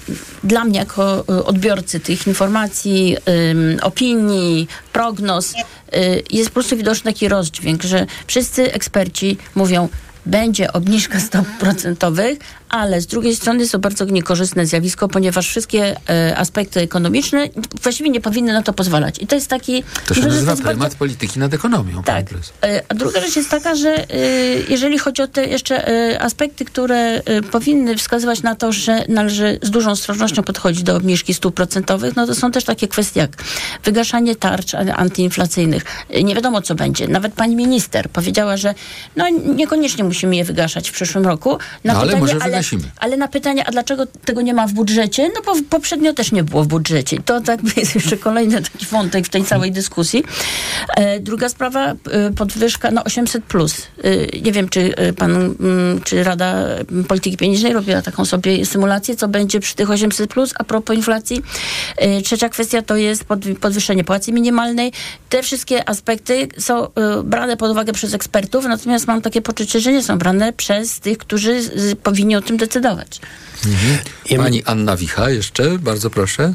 [0.44, 3.16] dla mnie jako y, odbiorcy tych informacji,
[3.50, 9.88] ym, opinii, prognoz, y, jest po prostu widoczny taki rozdźwięk, że wszyscy eksperci mówią,
[10.26, 15.96] będzie obniżka stop procentowych, ale z drugiej strony jest to bardzo niekorzystne zjawisko, ponieważ wszystkie
[16.10, 17.48] e, aspekty ekonomiczne
[17.82, 19.18] właściwie nie powinny na to pozwalać.
[19.18, 19.82] I to jest taki...
[20.06, 22.02] To się nazywa prymat bardzo- polityki nad ekonomią.
[22.02, 22.26] tak.
[22.64, 24.16] E, A druga rzecz jest taka, że e,
[24.68, 25.84] jeżeli chodzi o te jeszcze
[26.22, 31.54] aspekty, które powinny wskazywać na to, że należy z dużą ostrożnością podchodzić do obniżki stóp
[31.54, 33.30] procentowych, no to są też takie kwestie jak
[33.84, 35.84] wygaszanie tarcz antyinflacyjnych.
[36.24, 37.08] Nie wiadomo, co będzie.
[37.08, 38.74] Nawet pani minister powiedziała, że
[39.16, 41.58] no niekoniecznie musimy je wygaszać w przyszłym roku.
[41.84, 42.82] No, ale może ale, wygasimy.
[42.96, 45.30] ale na pytanie, a dlaczego tego nie ma w budżecie?
[45.34, 47.18] No bo poprzednio też nie było w budżecie.
[47.24, 50.24] To tak jest jeszcze kolejny taki wątek w tej całej dyskusji.
[50.96, 51.96] E, druga sprawa, e,
[52.36, 53.86] podwyżka no 800 plus.
[54.04, 56.66] E, nie wiem, czy pan, mm, czy Rada
[57.08, 61.42] Polityki Pieniężnej robiła taką sobie symulację, co będzie przy tych 800 plus a propos inflacji.
[62.24, 63.24] Trzecia kwestia to jest
[63.60, 64.92] podwyższenie płacy minimalnej.
[65.28, 66.88] Te wszystkie aspekty są
[67.24, 71.18] brane pod uwagę przez ekspertów, natomiast mam takie poczucie, że nie są brane przez tych,
[71.18, 71.60] którzy
[72.02, 73.20] powinni o tym decydować.
[73.66, 73.98] Mhm.
[74.44, 76.54] Pani Anna Wicha jeszcze, bardzo proszę.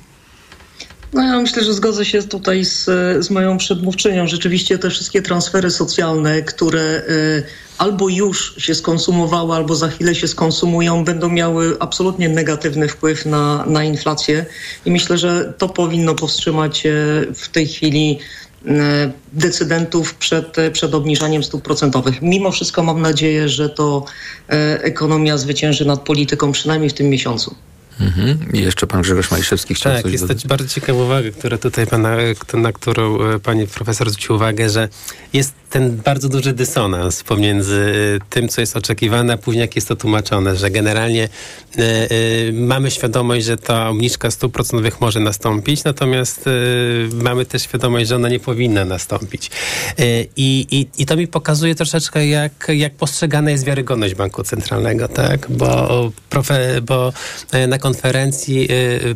[1.13, 2.85] No ja myślę, że zgodzę się tutaj z,
[3.25, 4.27] z moją przedmówczynią.
[4.27, 7.43] Rzeczywiście te wszystkie transfery socjalne, które y,
[7.77, 13.65] albo już się skonsumowały, albo za chwilę się skonsumują, będą miały absolutnie negatywny wpływ na,
[13.65, 14.45] na inflację.
[14.85, 16.91] I myślę, że to powinno powstrzymać e,
[17.35, 18.19] w tej chwili
[18.65, 22.21] e, decydentów przed, przed obniżaniem stóp procentowych.
[22.21, 24.05] Mimo wszystko mam nadzieję, że to
[24.81, 27.55] ekonomia zwycięży nad polityką przynajmniej w tym miesiącu.
[27.99, 28.53] Mhm.
[28.53, 30.47] I jeszcze pan Grzegorz Majszewski chciał Tak, coś jest dodać.
[30.47, 32.17] bardzo ciekawa uwaga, która tutaj pana,
[32.53, 34.89] na którą e, pani profesor zwrócił uwagę, że
[35.33, 39.87] jest ten bardzo duży dysonans pomiędzy e, tym, co jest oczekiwane, a później jak jest
[39.87, 41.23] to tłumaczone, że generalnie
[41.77, 46.51] e, e, mamy świadomość, że ta obniżka stóp procentowych może nastąpić, natomiast e,
[47.23, 49.51] mamy też świadomość, że ona nie powinna nastąpić.
[50.35, 55.47] I, i, to mi pokazuje troszeczkę, jak, jak postrzegana jest wiarygodność banku centralnego, tak?
[55.51, 57.13] Bo, profe, bo
[57.67, 58.69] na konferencji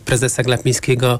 [0.06, 1.20] prezesa Glapińskiego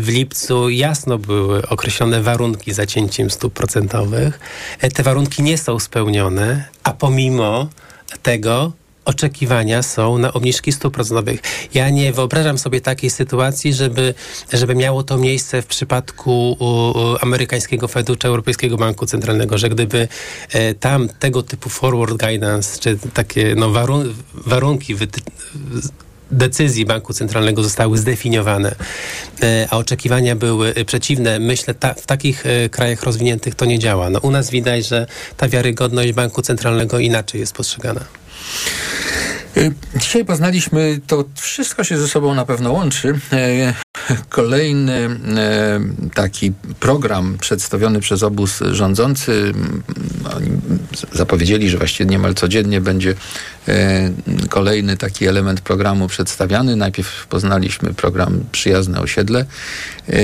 [0.00, 4.38] w lipcu jasno były określone warunki zacięciem stóp procentowych.
[4.80, 7.68] E, Te warunki nie są spełnione, a pomimo
[8.22, 8.72] tego
[9.04, 11.40] oczekiwania są na obniżki stóp procentowych.
[11.74, 14.14] Ja nie wyobrażam sobie takiej sytuacji, żeby,
[14.52, 19.68] żeby miało to miejsce w przypadku u, u amerykańskiego Fedu czy Europejskiego Banku Centralnego, że
[19.68, 20.08] gdyby
[20.52, 25.20] e, tam tego typu forward guidance, czy takie no, warun warunki wyty-
[26.30, 28.74] decyzji Banku Centralnego zostały zdefiniowane,
[29.42, 31.38] e, a oczekiwania były e, przeciwne.
[31.38, 34.10] Myślę, ta, w takich e, krajach rozwiniętych to nie działa.
[34.10, 38.00] No, u nas widać, że ta wiarygodność Banku Centralnego inaczej jest postrzegana.
[39.56, 43.18] Y, Dzisiaj poznaliśmy, to wszystko się ze sobą na pewno łączy.
[43.32, 43.74] E,
[44.28, 44.92] Kolejny
[45.36, 45.80] e,
[46.14, 49.52] taki program przedstawiony przez obóz rządzący.
[49.54, 49.82] m,
[50.36, 50.50] Oni
[51.12, 53.14] zapowiedzieli, że właściwie niemal codziennie będzie
[54.48, 56.76] kolejny taki element programu przedstawiany.
[56.76, 59.44] Najpierw poznaliśmy program Przyjazne Osiedle.
[60.08, 60.14] E,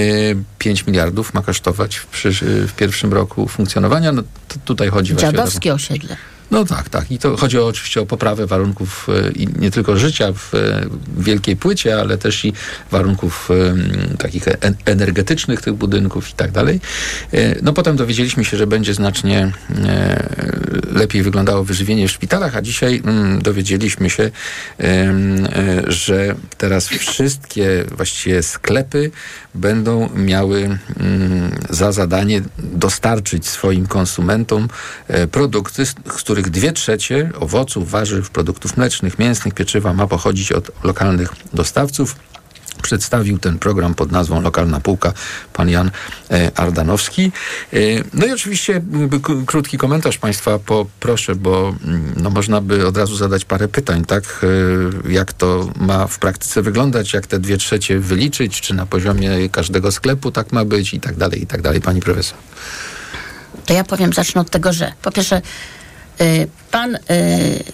[0.58, 4.12] 5 miliardów ma kosztować w, pierwszym roku funkcjonowania.
[4.12, 4.22] No,
[4.64, 6.16] tutaj chodzi właśnie o Dziadowskie osiedle.
[6.52, 7.10] No tak, tak.
[7.10, 10.86] I to chodzi oczywiście o poprawę warunków e, i nie tylko życia w e,
[11.18, 12.52] wielkiej płycie, ale też i
[12.90, 16.80] warunków e, takich en- energetycznych tych budynków i tak dalej.
[17.62, 19.52] No potem dowiedzieliśmy się, że będzie znacznie
[20.92, 23.02] lepiej wyglądało wyżywienie w szpitalach, a dzisiaj
[23.42, 24.30] dowiedzieliśmy się,
[25.86, 29.10] że teraz wszystkie właściwie sklepy
[29.54, 30.78] będą miały
[31.70, 34.68] za zadanie dostarczyć swoim konsumentom
[35.30, 40.70] produkty, z z których dwie trzecie owoców, warzyw, produktów mlecznych, mięsnych, pieczywa ma pochodzić od
[40.84, 42.16] lokalnych dostawców.
[42.82, 45.12] Przedstawił ten program pod nazwą Lokalna Półka
[45.52, 45.90] pan Jan
[46.30, 47.32] e, Ardanowski.
[47.72, 47.76] E,
[48.14, 48.82] No i oczywiście
[49.46, 54.24] krótki komentarz Państwa poproszę, bo mm, no, można by od razu zadać parę pytań, tak?
[55.06, 59.48] E, Jak to ma w praktyce wyglądać, jak te dwie trzecie wyliczyć, czy na poziomie
[59.48, 62.38] każdego sklepu tak ma być i tak dalej, i tak dalej, Pani Profesor.
[63.66, 65.42] To ja powiem, zacznę od tego, że po pierwsze
[66.70, 66.98] pan y,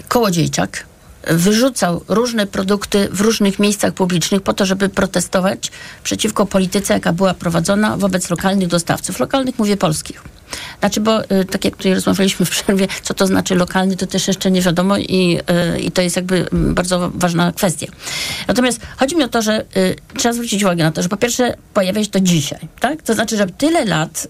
[0.08, 0.86] Kołodziejczak
[1.26, 5.70] wyrzucał różne produkty w różnych miejscach publicznych po to, żeby protestować
[6.02, 9.20] przeciwko polityce, jaka była prowadzona wobec lokalnych dostawców.
[9.20, 10.22] Lokalnych mówię polskich.
[10.80, 14.28] Znaczy, bo y, tak jak tutaj rozmawialiśmy w przerwie, co to znaczy lokalny, to też
[14.28, 15.40] jeszcze nie wiadomo i,
[15.74, 17.86] y, i to jest jakby bardzo ważna kwestia.
[18.48, 21.54] Natomiast chodzi mi o to, że y, trzeba zwrócić uwagę na to, że po pierwsze
[21.74, 23.02] pojawia się to dzisiaj, tak?
[23.02, 24.28] To znaczy, że tyle lat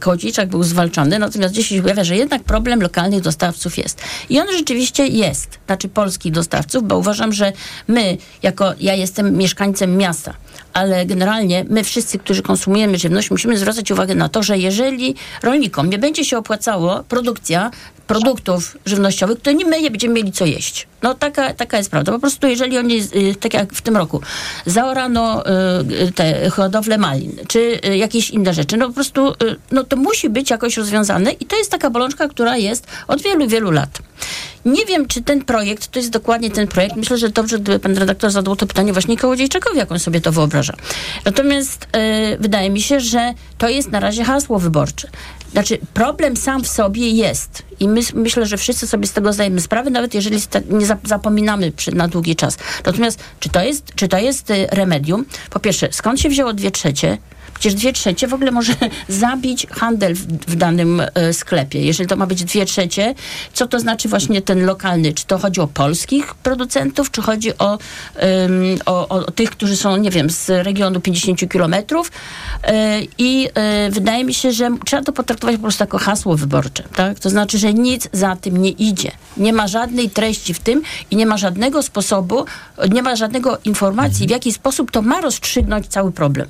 [0.00, 4.02] Kołodziejczak był zwalczany, natomiast dzisiaj się pojawia, że jednak problem lokalnych dostawców jest.
[4.28, 7.52] I on rzeczywiście jest, znaczy polskich dostawców, bo uważam, że
[7.88, 10.34] my, jako ja jestem mieszkańcem miasta,
[10.72, 15.90] ale generalnie my wszyscy, którzy konsumujemy żywność, musimy zwracać uwagę na to, że jeżeli rolnikom
[15.90, 17.70] nie będzie się opłacało produkcja
[18.10, 20.86] produktów żywnościowych, to nie my nie będziemy mieli co jeść.
[21.02, 22.12] No taka, taka jest prawda.
[22.12, 24.20] Po prostu jeżeli oni, y, tak jak w tym roku,
[24.66, 25.44] zaorano
[26.06, 29.34] y, te hodowle malin, czy y, jakieś inne rzeczy, no po prostu, y,
[29.70, 33.48] no to musi być jakoś rozwiązane i to jest taka bolączka, która jest od wielu,
[33.48, 33.98] wielu lat.
[34.64, 36.96] Nie wiem, czy ten projekt, to jest dokładnie ten projekt.
[36.96, 40.32] Myślę, że dobrze, gdyby pan redaktor zadał to pytanie właśnie Kołodziejczakowi, jak on sobie to
[40.32, 40.74] wyobraża.
[41.24, 45.08] Natomiast y, wydaje mi się, że to jest na razie hasło wyborcze.
[45.52, 49.60] Znaczy, problem sam w sobie jest i my, myślę, że wszyscy sobie z tego zdajemy
[49.60, 50.36] sprawę, nawet jeżeli
[50.70, 52.58] nie zap- zapominamy przy, na długi czas.
[52.84, 55.24] Natomiast, czy to jest, czy to jest y, remedium?
[55.50, 57.18] Po pierwsze, skąd się wzięło dwie trzecie?
[57.60, 58.72] Przecież dwie trzecie w ogóle może
[59.08, 61.84] zabić handel w, w danym e, sklepie.
[61.84, 63.14] Jeżeli to ma być dwie trzecie,
[63.52, 65.12] co to znaczy właśnie ten lokalny?
[65.12, 67.78] Czy to chodzi o polskich producentów, czy chodzi o,
[68.44, 72.12] ym, o, o tych, którzy są, nie wiem, z regionu 50 kilometrów?
[72.62, 76.82] E, I e, wydaje mi się, że trzeba to potraktować po prostu jako hasło wyborcze.
[76.96, 77.18] Tak?
[77.18, 79.10] To znaczy, że nic za tym nie idzie.
[79.36, 82.44] Nie ma żadnej treści w tym i nie ma żadnego sposobu,
[82.90, 86.48] nie ma żadnego informacji, w jaki sposób to ma rozstrzygnąć cały problem.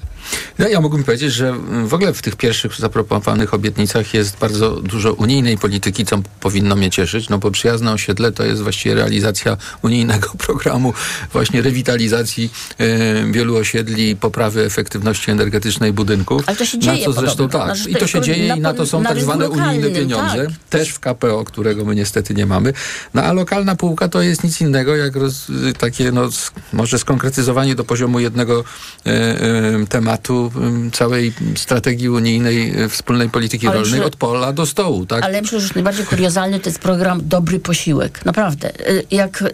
[0.58, 5.12] Ja, ja mógłbym powiedzieć, że w ogóle w tych pierwszych zaproponowanych obietnicach jest bardzo dużo
[5.12, 10.30] unijnej polityki, co powinno mnie cieszyć, no bo przyjazne osiedle to jest właściwie realizacja unijnego
[10.46, 10.92] programu
[11.32, 16.42] właśnie rewitalizacji e, wielu osiedli, poprawy efektywności energetycznej budynków.
[16.46, 17.74] Ale to się na dzieje co zresztą podobno.
[17.74, 17.86] tak.
[17.88, 20.46] I to się dzieje na- i na to są na tak zwane unijne lokalnym, pieniądze,
[20.46, 20.54] tak.
[20.70, 22.72] też w KPO, którego my niestety nie mamy.
[23.14, 25.46] No a lokalna półka to jest nic innego jak roz,
[25.78, 26.28] takie no,
[26.72, 28.64] może skonkretyzowanie do poziomu jednego
[29.06, 30.50] e, e, tematu
[30.90, 35.24] całej strategii unijnej e, wspólnej polityki Ale rolnej od pola do stołu, tak?
[35.24, 38.24] Ale myślę, że najbardziej kuriozalny to jest program Dobry Posiłek.
[38.24, 38.90] Naprawdę.
[38.90, 39.52] Y, Jak y, y,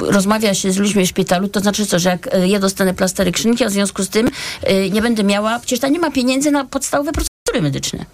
[0.00, 3.64] rozmawia się z ludźmi w szpitalu, to znaczy co, że jak ja dostanę plasterek szynki,
[3.64, 6.64] a w związku z tym y, nie będę miała, przecież tam nie ma pieniędzy na
[6.64, 8.04] podstawowe procedury medyczne.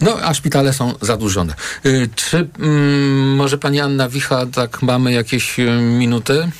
[0.00, 1.54] No, a szpitale są zadłużone.
[2.14, 6.50] Czy mm, może pani Anna Wicha, tak mamy jakieś minuty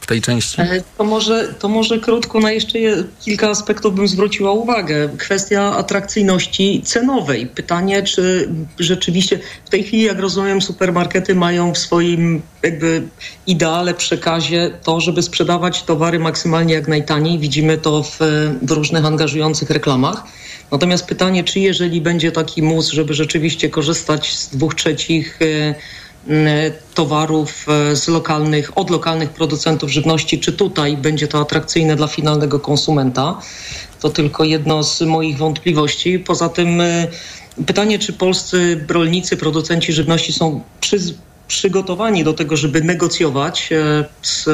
[0.00, 0.60] w tej części?
[0.60, 5.08] E, To może, to może krótko na jeszcze je- kilka aspektów bym zwróciła uwagę.
[5.18, 7.46] Kwestia atrakcyjności cenowej.
[7.46, 13.02] Pytanie, czy rzeczywiście w tej chwili, jak rozumiem, supermarkety mają w swoim jakby
[13.46, 17.38] ideale, przekazie to, żeby sprzedawać towary maksymalnie jak najtaniej.
[17.38, 18.18] Widzimy to w,
[18.62, 20.22] w różnych angażujących reklamach.
[20.72, 25.74] Natomiast pytanie, czy jeżeli będzie taki mus, żeby rzeczywiście korzystać z dwóch trzecich e,
[26.94, 32.60] towarów e, z lokalnych, od lokalnych producentów żywności, czy tutaj będzie to atrakcyjne dla finalnego
[32.60, 33.40] konsumenta.
[34.00, 36.18] To tylko jedno z moich wątpliwości.
[36.18, 37.08] Poza tym e,
[37.66, 40.62] pytanie, czy polscy rolnicy, producenci żywności są
[41.48, 44.48] przygotowani do tego, żeby negocjować e, z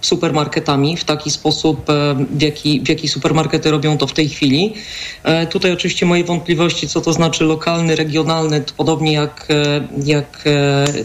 [0.00, 4.74] supermarketami w taki sposób, e, w jaki, w jaki supermarkety robią to w tej chwili.
[5.22, 10.44] E, Tutaj oczywiście moje wątpliwości, co to znaczy lokalny, regionalny, podobnie jak, e, jak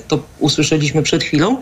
[0.08, 1.58] to usłyszeliśmy przed chwilą.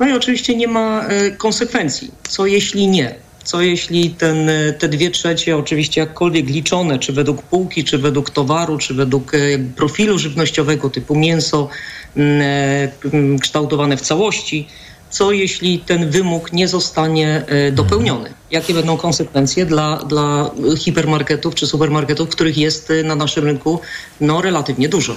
[0.00, 1.04] No i oczywiście nie ma
[1.38, 2.10] konsekwencji.
[2.28, 3.14] Co jeśli nie?
[3.44, 8.78] Co jeśli ten, te dwie trzecie, oczywiście jakkolwiek liczone, czy według półki, czy według towaru,
[8.78, 9.32] czy według
[9.76, 11.68] profilu żywnościowego typu mięso
[12.16, 14.68] m, e, m, kształtowane w całości,
[15.16, 18.34] co jeśli ten wymóg nie zostanie e, dopełniony?
[18.50, 23.80] Jakie będą konsekwencje dla, dla hipermarketów czy supermarketów, których jest e, na naszym rynku
[24.20, 25.16] no, relatywnie dużo?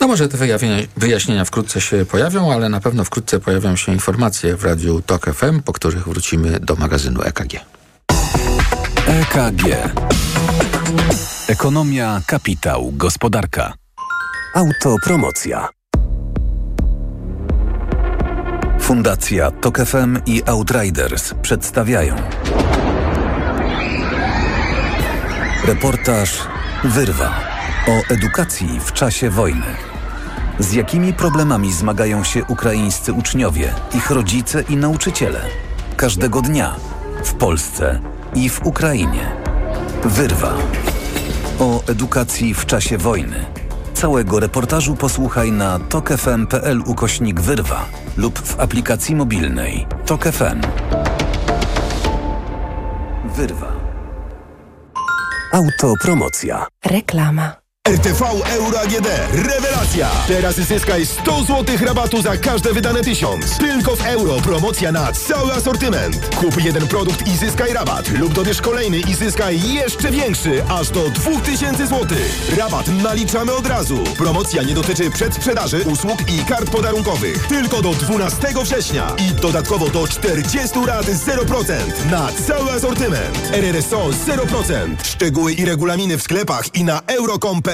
[0.00, 4.56] No może te wyjawienia, wyjaśnienia wkrótce się pojawią, ale na pewno wkrótce pojawią się informacje
[4.56, 7.60] w Radiu TOK FM, po których wrócimy do magazynu EKG.
[9.06, 9.62] EKG.
[11.48, 13.72] Ekonomia, kapitał, gospodarka.
[14.54, 15.68] Autopromocja.
[18.84, 22.16] Fundacja TOK FM i Outriders przedstawiają
[25.64, 26.38] Reportaż
[26.84, 27.40] Wyrwa
[27.88, 29.66] o edukacji w czasie wojny.
[30.58, 35.40] Z jakimi problemami zmagają się ukraińscy uczniowie, ich rodzice i nauczyciele?
[35.96, 36.76] Każdego dnia
[37.24, 38.00] w Polsce
[38.34, 39.30] i w Ukrainie.
[40.04, 40.54] Wyrwa
[41.58, 43.63] o edukacji w czasie wojny.
[44.04, 47.86] Całego reportażu posłuchaj na tokefm.pl ukośnik wyrwa
[48.16, 50.60] lub w aplikacji mobilnej Tok FM.
[53.36, 53.72] Wyrwa.
[55.52, 56.66] Autopromocja.
[56.84, 57.63] Reklama.
[57.88, 58.22] RTV
[58.56, 59.08] Euro AGD.
[59.32, 60.10] Rewelacja!
[60.26, 63.58] Teraz zyskaj 100 zł rabatu za każde wydane 1000.
[63.58, 64.36] Tylko w euro.
[64.40, 66.36] Promocja na cały asortyment.
[66.36, 68.08] Kup jeden produkt i zyskaj rabat.
[68.08, 70.64] Lub dobierz kolejny i zyskaj jeszcze większy.
[70.68, 72.18] Aż do 2000 zł.
[72.56, 73.98] Rabat naliczamy od razu.
[74.18, 77.46] Promocja nie dotyczy przedsprzedaży, usług i kart podarunkowych.
[77.46, 79.16] Tylko do 12 września.
[79.18, 83.50] I dodatkowo do 40 rat 0% na cały asortyment.
[83.52, 85.04] RRSO 0%.
[85.04, 87.73] Szczegóły i regulaminy w sklepach i na euro.com.pl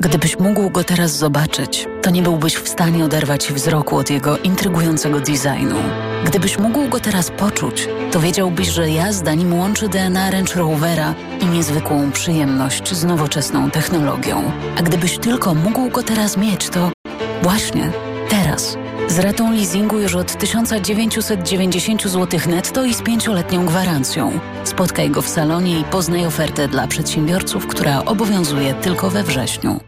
[0.00, 5.20] Gdybyś mógł go teraz zobaczyć, to nie byłbyś w stanie oderwać wzroku od jego intrygującego
[5.20, 5.76] designu.
[6.24, 11.46] Gdybyś mógł go teraz poczuć, to wiedziałbyś, że jazda nim łączy DNA Range Rovera i
[11.46, 14.52] niezwykłą przyjemność z nowoczesną technologią.
[14.78, 16.92] A gdybyś tylko mógł go teraz mieć, to
[17.42, 17.90] właśnie
[18.28, 18.76] teraz.
[19.08, 24.40] Z ratą leasingu już od 1990 zł netto i z pięcioletnią gwarancją.
[24.64, 29.87] Spotkaj go w salonie i poznaj ofertę dla przedsiębiorców, która obowiązuje tylko we wrześniu.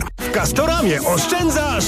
[0.19, 1.85] W Castoramie oszczędzasz!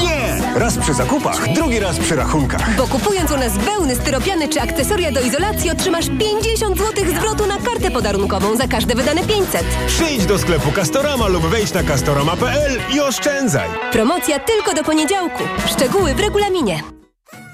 [0.00, 0.42] Nie!
[0.60, 2.76] Raz przy zakupach, drugi raz przy rachunkach.
[2.76, 7.58] Bo kupując u nas wełny, styropiany czy akcesoria do izolacji otrzymasz 50 zł zwrotu na
[7.58, 9.64] kartę podarunkową za każde wydane 500.
[9.86, 13.68] Przyjdź do sklepu Castorama lub wejdź na castorama.pl i oszczędzaj.
[13.92, 15.44] Promocja tylko do poniedziałku.
[15.66, 16.82] Szczegóły w regulaminie.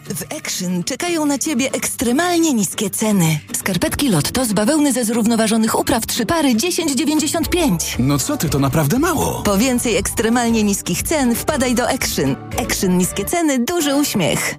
[0.09, 3.39] W Action czekają na Ciebie ekstremalnie niskie ceny.
[3.57, 7.77] Skarpetki Lotto z bawełny ze zrównoważonych upraw 3 pary 10,95.
[7.99, 9.43] No co ty, to naprawdę mało.
[9.43, 12.37] Po więcej ekstremalnie niskich cen wpadaj do Action.
[12.63, 14.55] Action niskie ceny, duży uśmiech.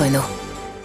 [0.00, 0.43] Renault.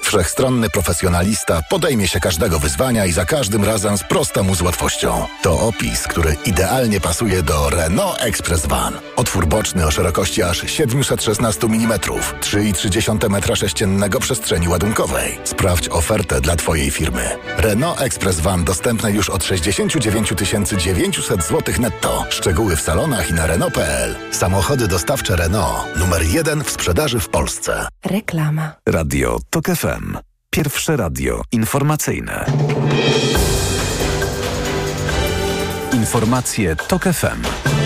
[0.10, 5.28] Wszechstronny profesjonalista podejmie się każdego wyzwania i za każdym razem sprosta mu z łatwością.
[5.42, 8.94] To opis, który idealnie pasuje do Renault Express Van.
[9.16, 15.40] Otwór boczny o szerokości aż 716 mm, 3,3 m3 przestrzeni ładunkowej.
[15.44, 17.38] Sprawdź ofertę dla Twojej firmy.
[17.58, 20.34] Renault Express Van dostępne już od 69
[20.78, 22.26] 900 zł netto.
[22.30, 24.16] Szczegóły w salonach i na Renault.pl.
[24.32, 25.96] Samochody dostawcze Renault.
[25.96, 27.88] Numer jeden w sprzedaży w Polsce.
[28.06, 28.72] Reklama.
[28.86, 29.99] Radio TOK FM.
[30.50, 32.46] Pierwsze radio informacyjne.
[35.94, 37.79] Informacje TOK FM.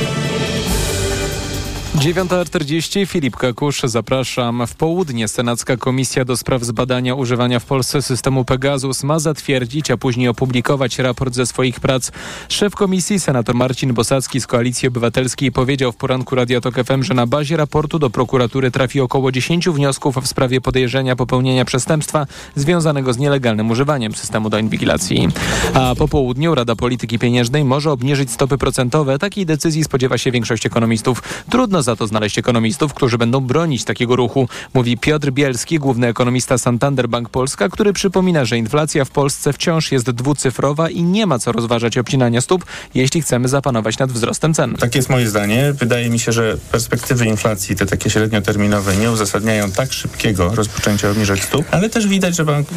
[1.93, 4.67] 9.40 Filip Kakusz, zapraszam.
[4.67, 9.97] W południe Senacka Komisja do Spraw Zbadania Używania w Polsce systemu Pegasus ma zatwierdzić, a
[9.97, 12.11] później opublikować raport ze swoich prac.
[12.49, 17.13] Szef komisji, senator Marcin Bosacki z Koalicji Obywatelskiej powiedział w poranku Radia Tok FM, że
[17.13, 23.13] na bazie raportu do prokuratury trafi około 10 wniosków w sprawie podejrzenia popełnienia przestępstwa związanego
[23.13, 25.27] z nielegalnym używaniem systemu do inwigilacji.
[25.73, 29.19] A po południu Rada Polityki Pieniężnej może obniżyć stopy procentowe.
[29.19, 31.23] Takiej decyzji spodziewa się większość ekonomistów.
[31.49, 36.57] Trudno za to znaleźć ekonomistów, którzy będą bronić takiego ruchu, mówi Piotr Bielski, główny ekonomista
[36.57, 41.39] Santander Bank Polska, który przypomina, że inflacja w Polsce wciąż jest dwucyfrowa i nie ma
[41.39, 44.75] co rozważać obcinania stóp, jeśli chcemy zapanować nad wzrostem cen.
[44.75, 45.73] Tak jest moje zdanie.
[45.73, 51.43] Wydaje mi się, że perspektywy inflacji, te takie średnioterminowe, nie uzasadniają tak szybkiego rozpoczęcia obniżek
[51.43, 52.67] stóp, ale też widać, że bank,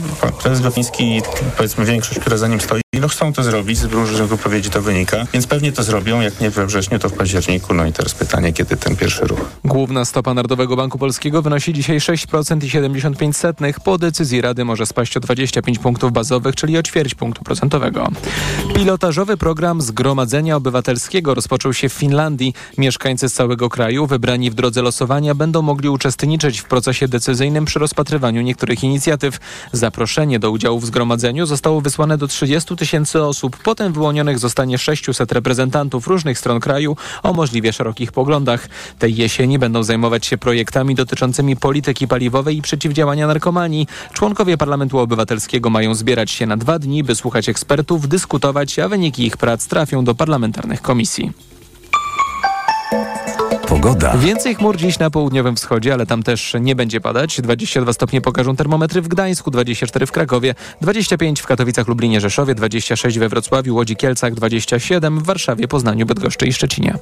[0.43, 1.23] prezes Glapiński
[1.57, 5.27] powiedzmy większość, która za nim stoi, no chcą to zrobić, z różnych wypowiedzi to wynika,
[5.33, 7.75] więc pewnie to zrobią, jak nie we wrześniu, to w październiku.
[7.75, 9.41] No i teraz pytanie, kiedy ten pierwszy ruch.
[9.65, 13.81] Główna stopa Narodowego Banku Polskiego wynosi dzisiaj 6% i 75 setnych.
[13.81, 18.09] Po decyzji Rady może spaść o 25 punktów bazowych, czyli o ćwierć punktu procentowego.
[18.75, 22.55] Pilotażowy program Zgromadzenia Obywatelskiego rozpoczął się w Finlandii.
[22.79, 27.79] Mieszkańcy z całego kraju wybrani w drodze losowania będą mogli uczestniczyć w procesie decyzyjnym przy
[27.79, 29.39] rozpatrywaniu niektórych inicjatyw.
[29.73, 32.86] Zaproszenie do udziału w zgromadzeniu zostało wysłane do 30 tysięcy
[33.25, 33.57] osób.
[33.63, 38.69] Potem wyłonionych zostanie 600 reprezentantów różnych stron kraju o możliwie szerokich poglądach.
[38.99, 43.87] Tej jesieni będą zajmować się projektami dotyczącymi polityki paliwowej i przeciwdziałania narkomanii.
[44.13, 49.27] Członkowie Parlamentu Obywatelskiego mają zbierać się na dwa dni, by słuchać ekspertów, dyskutować, a wyniki
[49.27, 51.56] ich prac trafią do parlamentarnych komisji.
[53.77, 54.17] Pogoda.
[54.17, 57.41] Więcej chmur dziś na południowym wschodzie, ale tam też nie będzie padać.
[57.41, 63.19] 22 stopnie pokażą termometry w Gdańsku, 24 w Krakowie, 25 w Katowicach, Lublinie, Rzeszowie, 26
[63.19, 66.95] we Wrocławiu, Łodzi, Kielcach, 27 w Warszawie, Poznaniu, Bydgoszczy i Szczecinie.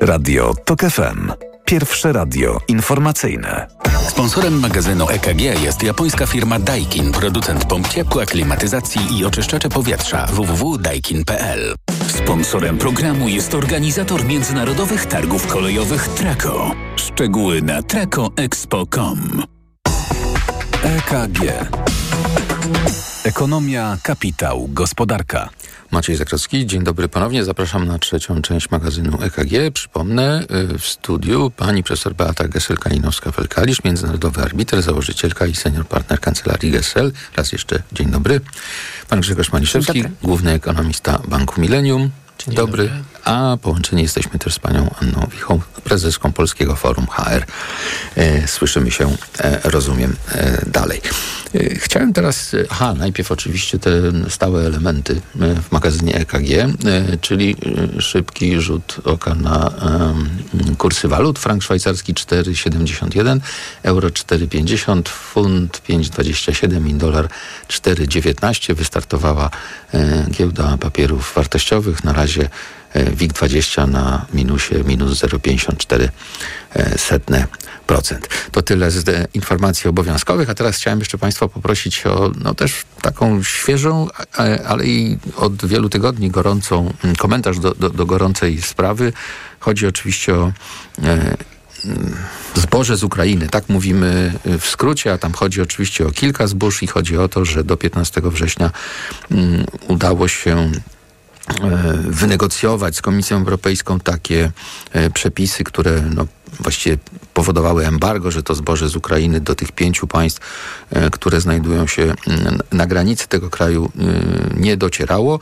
[0.00, 1.32] Radio TOK FM.
[1.64, 3.66] Pierwsze radio informacyjne.
[4.08, 11.74] Sponsorem magazynu EKG jest japońska firma Daikin, producent pomp ciepła, klimatyzacji i oczyszczacze powietrza www.daikin.pl.
[12.16, 16.70] Sponsorem programu jest organizator międzynarodowych targów kolejowych Traco.
[16.96, 19.42] Szczegóły na tracoexpo.com.
[20.82, 21.40] EKG.
[23.24, 25.48] Ekonomia, kapitał, gospodarka.
[25.90, 27.44] Maciej Zakrowski, dzień dobry ponownie.
[27.44, 29.70] Zapraszam na trzecią część magazynu EKG.
[29.74, 30.42] Przypomnę,
[30.74, 37.12] y, w studiu pani profesor Beata Gessel-Kalinowska-Felkalisz, międzynarodowy arbiter, założycielka i senior partner kancelarii Gessel.
[37.36, 38.40] Raz jeszcze dzień dobry.
[39.08, 42.10] Pan Grzegorz Maliszewski, główny ekonomista Banku Millennium.
[42.38, 42.90] Dzień, dobry.
[43.26, 47.44] A połączeni jesteśmy też z panią Anną Wichą, prezeską Polskiego Forum HR.
[48.16, 51.00] E, słyszymy się, e, rozumiem, e, dalej.
[51.76, 53.90] Chciałem teraz, aha, najpierw oczywiście te
[54.28, 56.66] stałe elementy w magazynie EKG,
[57.20, 57.56] czyli
[57.98, 59.70] szybki rzut oka na
[60.78, 61.38] kursy walut.
[61.38, 63.40] Frank szwajcarski 4,71,
[63.82, 67.28] euro 4,50, funt 5,27 i dolar
[67.68, 68.74] 4,19.
[68.74, 69.50] Wystartowała
[70.30, 72.04] giełda papierów wartościowych.
[72.04, 72.48] Na razie
[72.94, 76.08] WIG20 na minusie minus 0,54
[76.74, 77.46] e, setne
[77.86, 78.28] procent.
[78.52, 82.84] To tyle z e, informacji obowiązkowych, a teraz chciałem jeszcze Państwa poprosić o no też
[83.02, 84.08] taką świeżą,
[84.66, 89.12] ale i od wielu tygodni gorącą mm, komentarz do, do, do gorącej sprawy.
[89.60, 90.52] Chodzi oczywiście o
[91.02, 91.36] e,
[92.54, 93.48] zboże z Ukrainy.
[93.48, 97.44] Tak mówimy w skrócie, a tam chodzi oczywiście o kilka zbóż i chodzi o to,
[97.44, 98.70] że do 15 września
[99.30, 100.95] mm, udało się e,
[102.04, 104.50] wynegocjować z Komisją Europejską takie
[104.92, 106.26] e, przepisy, które no,
[106.60, 106.98] właściwie
[107.34, 110.40] powodowały embargo, że to zboże z Ukrainy do tych pięciu państw,
[110.90, 115.40] e, które znajdują się mm, na granicy tego kraju, e, nie docierało.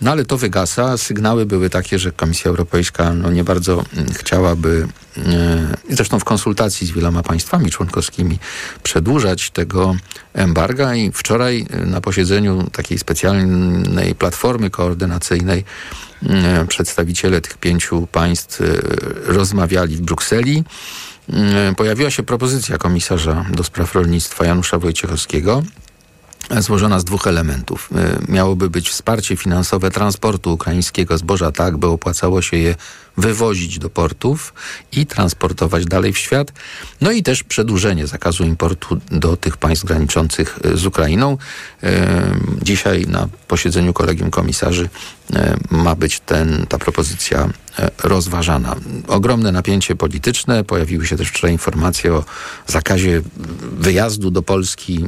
[0.00, 0.98] No ale to wygasa.
[0.98, 4.88] Sygnały były takie, że Komisja Europejska no, nie bardzo mm, chciałaby,
[5.18, 5.22] e,
[5.90, 8.38] zresztą w konsultacji z wieloma państwami członkowskimi,
[8.82, 9.96] przedłużać tego
[10.34, 15.64] embarga i wczoraj na posiedzeniu takiej specjalnej platformy koordynacyjnej
[16.68, 18.64] przedstawiciele tych pięciu państw e,
[19.24, 20.64] rozmawiali w Brukseli.
[21.32, 25.62] E, Pojawiła się propozycja komisarza do spraw rolnictwa Janusza Wojciechowskiego,
[26.58, 27.90] złożona z dwóch elementów.
[28.28, 32.74] Miałoby być wsparcie finansowe transportu ukraińskiego zboża tak, by opłacało się je
[33.16, 34.54] wywozić do portów
[34.92, 36.52] i transportować dalej w świat.
[37.00, 41.38] No i też przedłużenie zakazu importu do tych państw graniczących y, z Ukrainą.
[41.84, 41.88] Y,
[42.62, 44.88] Dzisiaj na posiedzeniu kolegium komisarzy
[45.30, 45.36] y,
[45.70, 47.48] ma być ten, ta propozycja
[48.02, 48.76] rozważana.
[49.08, 50.64] Ogromne napięcie polityczne.
[50.64, 52.24] Pojawiły się też wczoraj informacje o
[52.66, 53.22] zakazie
[53.78, 55.04] wyjazdu do Polski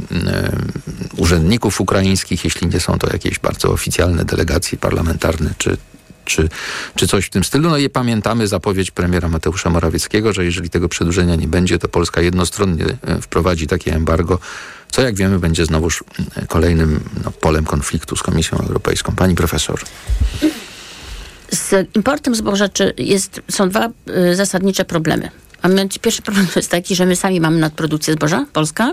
[1.17, 5.77] urzędników ukraińskich, jeśli nie są to jakieś bardzo oficjalne delegacje parlamentarne czy
[6.29, 6.49] czy,
[6.95, 7.71] czy coś w tym stylu.
[7.71, 12.21] No i pamiętamy zapowiedź premiera Mateusza Morawieckiego, że jeżeli tego przedłużenia nie będzie, to Polska
[12.21, 14.39] jednostronnie e, wprowadzi takie embargo,
[14.91, 16.05] co jak wiemy będzie znowuż
[16.37, 19.13] e, kolejnym no, polem konfliktu z Komisją Europejską.
[19.17, 19.81] Pani profesor.
[21.51, 22.69] Z importem zboża
[22.99, 23.89] jest, są dwa
[24.31, 25.31] y, zasadnicze problemy.
[25.65, 28.93] Mianowicie pierwszy problem jest taki, że my sami mamy nadprodukcję zboża, Polska,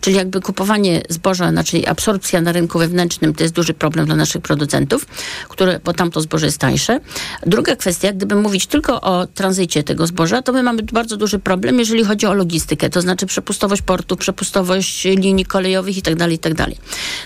[0.00, 4.42] czyli jakby kupowanie zboża, znaczy absorpcja na rynku wewnętrznym to jest duży problem dla naszych
[4.42, 5.06] producentów,
[5.48, 7.00] które, bo tam to zboże jest tańsze.
[7.46, 11.78] Druga kwestia, gdyby mówić tylko o tranzycie tego zboża, to my mamy bardzo duży problem,
[11.78, 16.66] jeżeli chodzi o logistykę, to znaczy przepustowość portu, przepustowość linii kolejowych itd., itd.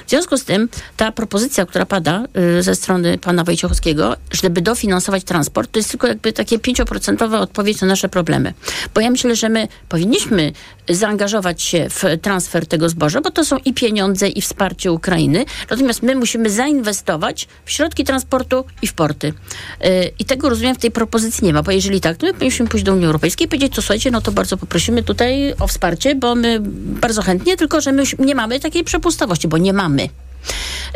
[0.07, 2.25] W związku z tym ta propozycja, która pada
[2.59, 7.81] y, ze strony pana Wojciechowskiego, żeby dofinansować transport, to jest tylko jakby takie 5% odpowiedź
[7.81, 8.55] na nasze problemy.
[8.95, 10.53] Bo ja myślę, że my powinniśmy
[10.89, 15.45] zaangażować się w transfer tego zboża, bo to są i pieniądze, i wsparcie Ukrainy.
[15.71, 19.33] Natomiast my musimy zainwestować w środki transportu i w porty.
[19.81, 22.67] Yy, I tego rozumiem w tej propozycji nie ma, bo jeżeli tak, to my powinniśmy
[22.67, 26.15] pójść do Unii Europejskiej i powiedzieć, to słuchajcie, no to bardzo poprosimy tutaj o wsparcie,
[26.15, 26.59] bo my
[27.01, 30.09] bardzo chętnie, tylko że my nie mamy takiej przepustowości, bo nie mamy.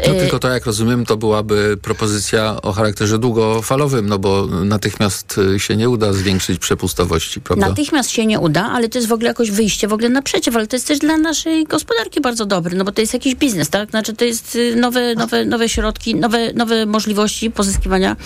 [0.07, 5.38] No Y, tylko to, jak rozumiem, to byłaby propozycja o charakterze długofalowym, no bo natychmiast
[5.38, 7.68] y, się nie uda zwiększyć przepustowości, prawda?
[7.68, 10.66] Natychmiast się nie uda, ale to jest w ogóle jakoś wyjście w ogóle naprzeciw, ale
[10.66, 13.90] to jest też dla naszej gospodarki bardzo dobre, no bo to jest jakiś biznes, tak?
[13.90, 18.16] Znaczy to jest y, nowe, nowe, nowe środki, nowe, nowe możliwości pozyskiwania,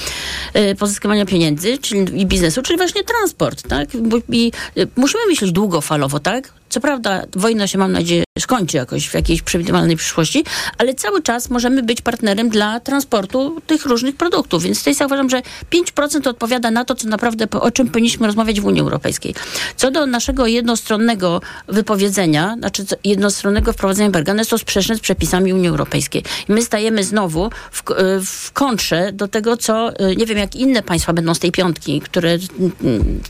[0.79, 3.89] pozyskiwania pieniędzy czyli, i biznesu, czyli właśnie transport, tak?
[4.29, 4.53] I
[4.97, 6.58] musimy myśleć długofalowo, tak?
[6.69, 10.45] Co prawda wojna się, mam nadzieję, skończy jakoś w jakiejś przewidywalnej przyszłości,
[10.79, 14.63] ale cały czas możemy być partnerem dla transportu tych różnych produktów.
[14.63, 15.43] Więc tutaj ja uważam, że
[15.73, 19.35] 5% odpowiada na to, co naprawdę, o czym powinniśmy rozmawiać w Unii Europejskiej.
[19.77, 25.69] Co do naszego jednostronnego wypowiedzenia, znaczy jednostronnego wprowadzenia embarga, jest to sprzeczne z przepisami Unii
[25.69, 26.23] Europejskiej.
[26.49, 27.83] I my stajemy znowu w,
[28.27, 32.39] w kontrze do tego, co, nie wiem, jak inne państwa będą z tej piątki, które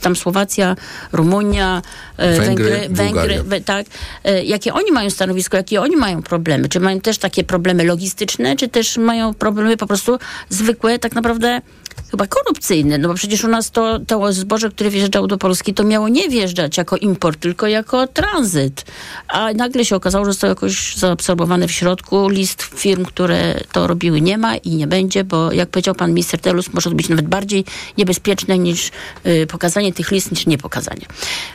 [0.00, 0.76] tam Słowacja,
[1.12, 1.82] Rumunia,
[2.18, 3.86] Węgry, Węgry, Węgry tak,
[4.44, 6.68] jakie oni mają stanowisko, jakie oni mają problemy.
[6.68, 10.18] Czy mają też takie problemy logistyczne, czy też mają problemy po prostu
[10.48, 11.60] zwykłe, tak naprawdę
[12.10, 15.84] chyba korupcyjne, no bo przecież u nas to, to zboże, które wjeżdżało do Polski, to
[15.84, 18.84] miało nie wjeżdżać jako import, tylko jako tranzyt.
[19.28, 22.28] A nagle się okazało, że zostało jakoś zaabsorbowane w środku.
[22.28, 26.40] List firm, które to robiły nie ma i nie będzie, bo jak powiedział pan minister
[26.40, 27.64] Telus, może to być nawet bardziej
[27.98, 28.90] niebezpieczne niż
[29.26, 31.06] y, pokazanie tych list, niż niepokazanie.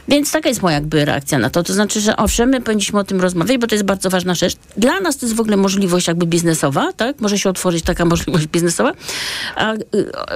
[0.07, 1.63] Więc taka jest moja jakby reakcja na to.
[1.63, 4.55] To znaczy, że owszem, my powinniśmy o tym rozmawiać, bo to jest bardzo ważna rzecz.
[4.77, 7.19] Dla nas to jest w ogóle możliwość jakby biznesowa, tak?
[7.19, 8.91] Może się otworzyć taka możliwość biznesowa.
[9.55, 9.79] A, y,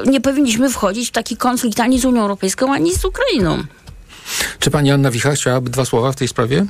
[0.05, 3.63] nie powinniśmy wchodzić w taki konflikt ani z Unią Europejską, ani z Ukrainą.
[4.59, 6.65] Czy pani Anna Wicha chciałaby dwa słowa w tej sprawie?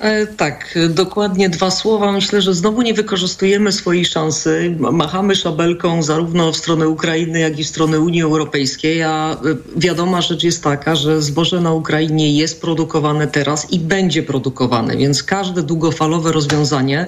[0.00, 2.12] E, tak, dokładnie dwa słowa.
[2.12, 4.76] Myślę, że znowu nie wykorzystujemy swojej szansy.
[4.78, 9.36] Machamy szabelką zarówno w stronę Ukrainy, jak i w stronę Unii Europejskiej, a e,
[9.76, 15.22] wiadoma rzecz jest taka, że zboże na Ukrainie jest produkowane teraz i będzie produkowane, więc
[15.22, 17.06] każde długofalowe rozwiązanie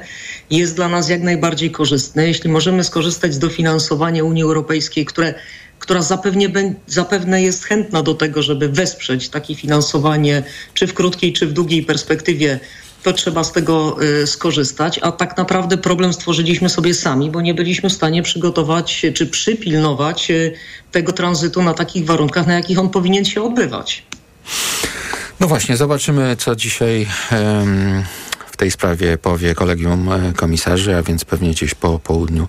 [0.51, 2.27] jest dla nas jak najbardziej korzystne.
[2.27, 5.35] Jeśli możemy skorzystać z dofinansowania Unii Europejskiej, które
[5.79, 10.43] która zapewne, zapewne jest chętna do tego, żeby wesprzeć takie finansowanie,
[10.75, 12.61] czy w krótkiej, czy w długiej perspektywie,
[13.03, 14.99] to trzeba z tego y, skorzystać.
[15.03, 20.31] A tak naprawdę problem stworzyliśmy sobie sami, bo nie byliśmy w stanie przygotować czy przypilnować
[20.31, 20.53] y,
[20.93, 24.03] tego tranzytu na takich warunkach, na jakich on powinien się odbywać.
[25.41, 27.07] No właśnie, zobaczymy, co dzisiaj.
[27.33, 28.05] Um
[28.59, 32.49] tej sprawie powie kolegium e, komisarzy, a więc pewnie gdzieś po południu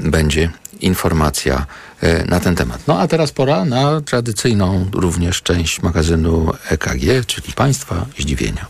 [0.00, 1.66] będzie informacja
[2.00, 2.80] e, na ten temat.
[2.86, 8.66] No a teraz pora na tradycyjną również część magazynu EKG, czyli Państwa Zdziwienia.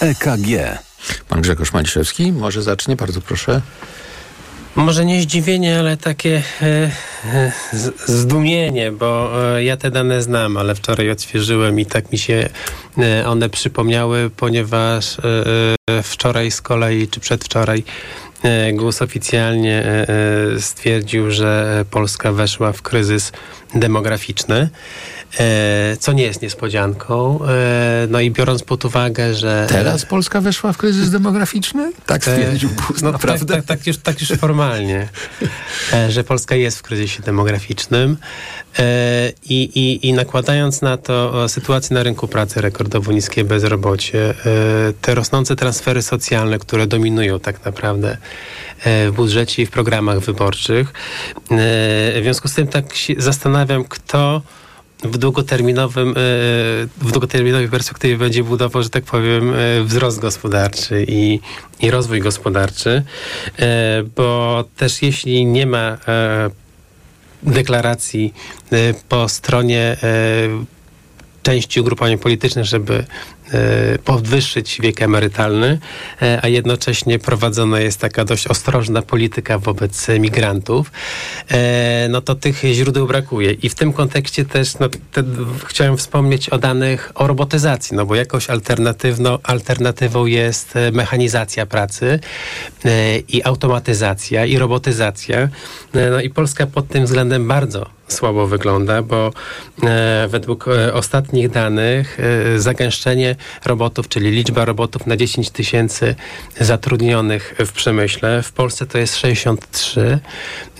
[0.00, 0.78] EKG.
[1.28, 3.62] Pan Grzegorz Maliszewski, może zacznie, bardzo proszę.
[4.78, 6.90] Może nie zdziwienie, ale takie e,
[7.34, 7.52] e,
[8.06, 12.48] zdumienie, bo e, ja te dane znam, ale wczoraj odświeżyłem i tak mi się
[13.26, 15.16] one przypomniały, ponieważ
[16.02, 17.84] wczoraj z kolei, czy przedwczoraj,
[18.72, 20.06] GUS oficjalnie
[20.58, 23.32] stwierdził, że Polska weszła w kryzys
[23.74, 24.70] demograficzny.
[25.40, 27.40] E, co nie jest niespodzianką.
[27.44, 29.66] E, no i biorąc pod uwagę, że...
[29.68, 31.92] Teraz Polska weszła w kryzys demograficzny?
[32.06, 33.12] Tak stwierdził Bus, no?
[33.12, 35.08] Tak, tak, tak, już, tak już formalnie,
[35.92, 38.16] e, że Polska jest w kryzysie demograficznym
[39.44, 44.34] i, i, i nakładając na to sytuację na rynku pracy, rekordowo niskie bezrobocie,
[45.00, 48.16] te rosnące transfery socjalne, które dominują tak naprawdę
[48.84, 50.92] w budżecie i w programach wyborczych.
[51.50, 54.42] W związku z tym tak się zastanawiam, kto
[55.04, 56.14] w długoterminowym, e,
[56.98, 61.40] w długoterminowej perspektywie będzie budował, że tak powiem, e, wzrost gospodarczy i,
[61.80, 63.02] i rozwój gospodarczy,
[63.58, 65.98] e, bo też jeśli nie ma
[67.42, 68.34] deklaracji
[69.08, 69.96] po stronie
[71.42, 73.04] części ugrupowań politycznych, żeby
[74.04, 75.78] podwyższyć wiek emerytalny,
[76.22, 80.92] e, a jednocześnie prowadzona jest taka dość ostrożna polityka wobec migrantów,
[81.50, 83.52] e, no to tych źródeł brakuje.
[83.52, 85.22] I w tym kontekście też no, te,
[85.66, 92.20] chciałem wspomnieć o danych o robotyzacji, no bo jakoś alternatywno, alternatywą jest mechanizacja pracy
[93.28, 95.48] i automatyzacja i robotyzacja.
[95.94, 99.32] No i Polska pod tym względem bardzo słabo wygląda, bo
[100.28, 102.18] według ostatnich danych
[102.56, 106.14] zagęszczenie robotów, czyli liczba robotów na 10 tysięcy
[106.60, 108.42] zatrudnionych w przemyśle.
[108.42, 110.18] W Polsce to jest 63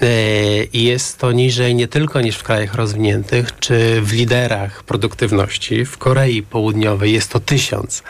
[0.02, 5.84] e, i jest to niżej nie tylko niż w krajach rozwiniętych, czy w liderach produktywności.
[5.84, 8.02] W Korei Południowej jest to 1000,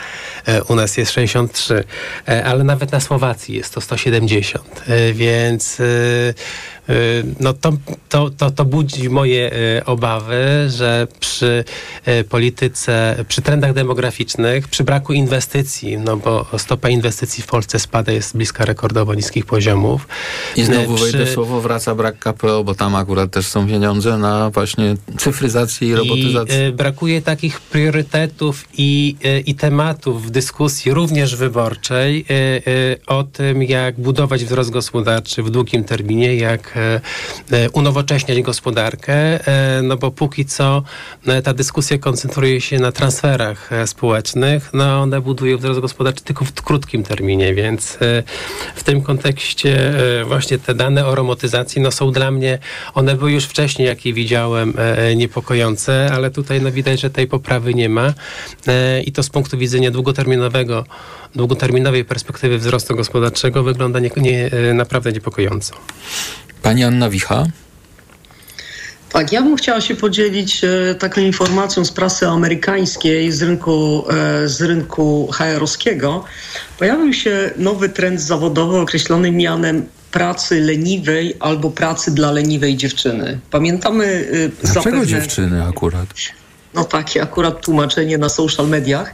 [0.45, 1.83] e, u nas jest 63,
[2.27, 5.81] e, ale nawet na Słowacji jest to 170, więc
[7.39, 7.73] no to,
[8.09, 11.63] to, to, to budzi moje y, obawy, że przy
[12.07, 18.11] y, polityce, przy trendach demograficznych, przy braku inwestycji, no bo stopa inwestycji w Polsce spada,
[18.11, 20.07] jest bliska rekordowo niskich poziomów.
[20.55, 21.03] I znowu przy...
[21.03, 25.95] wejdę słowo, wraca brak KPO, bo tam akurat też są pieniądze na właśnie cyfryzację i
[25.95, 26.69] robotyzację.
[26.69, 29.15] I brakuje takich priorytetów i,
[29.45, 32.25] i tematów w dyskusji, również wyborczej,
[33.07, 36.78] o tym, jak budować wzrost gospodarczy w długim terminie, jak
[37.73, 40.83] unowocześniać gospodarkę, e, no bo póki co
[41.27, 46.45] e, ta dyskusja koncentruje się na transferach e, społecznych, no one budują wzrost gospodarczy tylko
[46.45, 48.23] w krótkim terminie, więc e,
[48.75, 52.59] w tym kontekście e, właśnie te dane o robotyzacji no są dla mnie,
[52.93, 57.27] one były już wcześniej, jak je widziałem, e, niepokojące, ale tutaj no widać, że tej
[57.27, 58.13] poprawy nie ma
[58.67, 60.85] e, i to z punktu widzenia długoterminowego,
[61.35, 65.73] długoterminowej perspektywy wzrostu gospodarczego wygląda nie, nie, e, naprawdę niepokojąco.
[66.61, 67.45] Pani Anna Wicha?
[69.11, 74.47] Tak, ja bym chciała się podzielić e, taką informacją z prasy amerykańskiej, z rynku, e,
[74.47, 76.23] z rynku HR-owskiego.
[76.79, 83.39] Pojawił się nowy trend zawodowy określony mianem pracy leniwej albo pracy dla leniwej dziewczyny.
[83.51, 85.07] Pamiętamy e, Dlaczego zapewne...
[85.07, 86.07] dziewczyny akurat?
[86.73, 89.13] No takie akurat tłumaczenie na social mediach.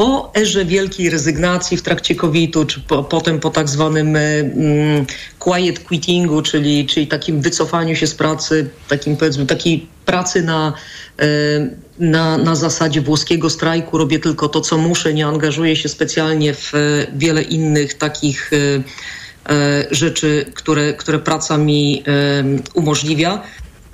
[0.00, 5.06] Po erze wielkiej rezygnacji w trakcie COVID-u, czy po, potem po tak zwanym e, mm,
[5.38, 10.72] quiet quittingu, czyli, czyli takim wycofaniu się z pracy, takim powiedzmy takiej pracy na,
[11.18, 11.26] e,
[11.98, 16.74] na, na zasadzie włoskiego strajku, robię tylko to, co muszę, nie angażuję się specjalnie w
[16.74, 16.78] e,
[17.16, 18.50] wiele innych takich
[19.90, 22.04] rzeczy, które, które praca mi
[22.74, 23.42] umożliwia.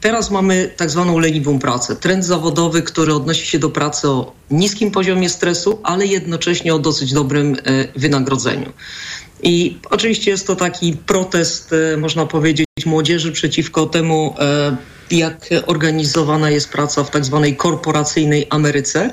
[0.06, 1.96] Teraz mamy tak zwaną leniwą pracę.
[1.96, 7.12] Trend zawodowy, który odnosi się do pracy o niskim poziomie stresu, ale jednocześnie o dosyć
[7.12, 7.58] dobrym e,
[7.96, 8.72] wynagrodzeniu.
[9.42, 14.76] I oczywiście jest to taki protest, e, można powiedzieć, młodzieży przeciwko temu, e,
[15.10, 19.12] jak organizowana jest praca w tak zwanej korporacyjnej Ameryce.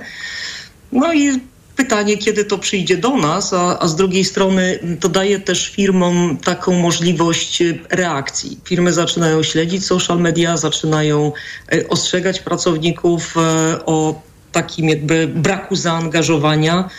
[0.92, 1.40] No i
[1.76, 6.38] pytanie, kiedy to przyjdzie do nas, a, a z drugiej strony to daje też firmom
[6.44, 8.60] taką możliwość e, reakcji.
[8.66, 11.32] Firmy zaczynają śledzić social media, zaczynają
[11.72, 13.40] e, ostrzegać pracowników e,
[13.86, 14.22] o
[14.52, 16.90] takim jakby braku zaangażowania.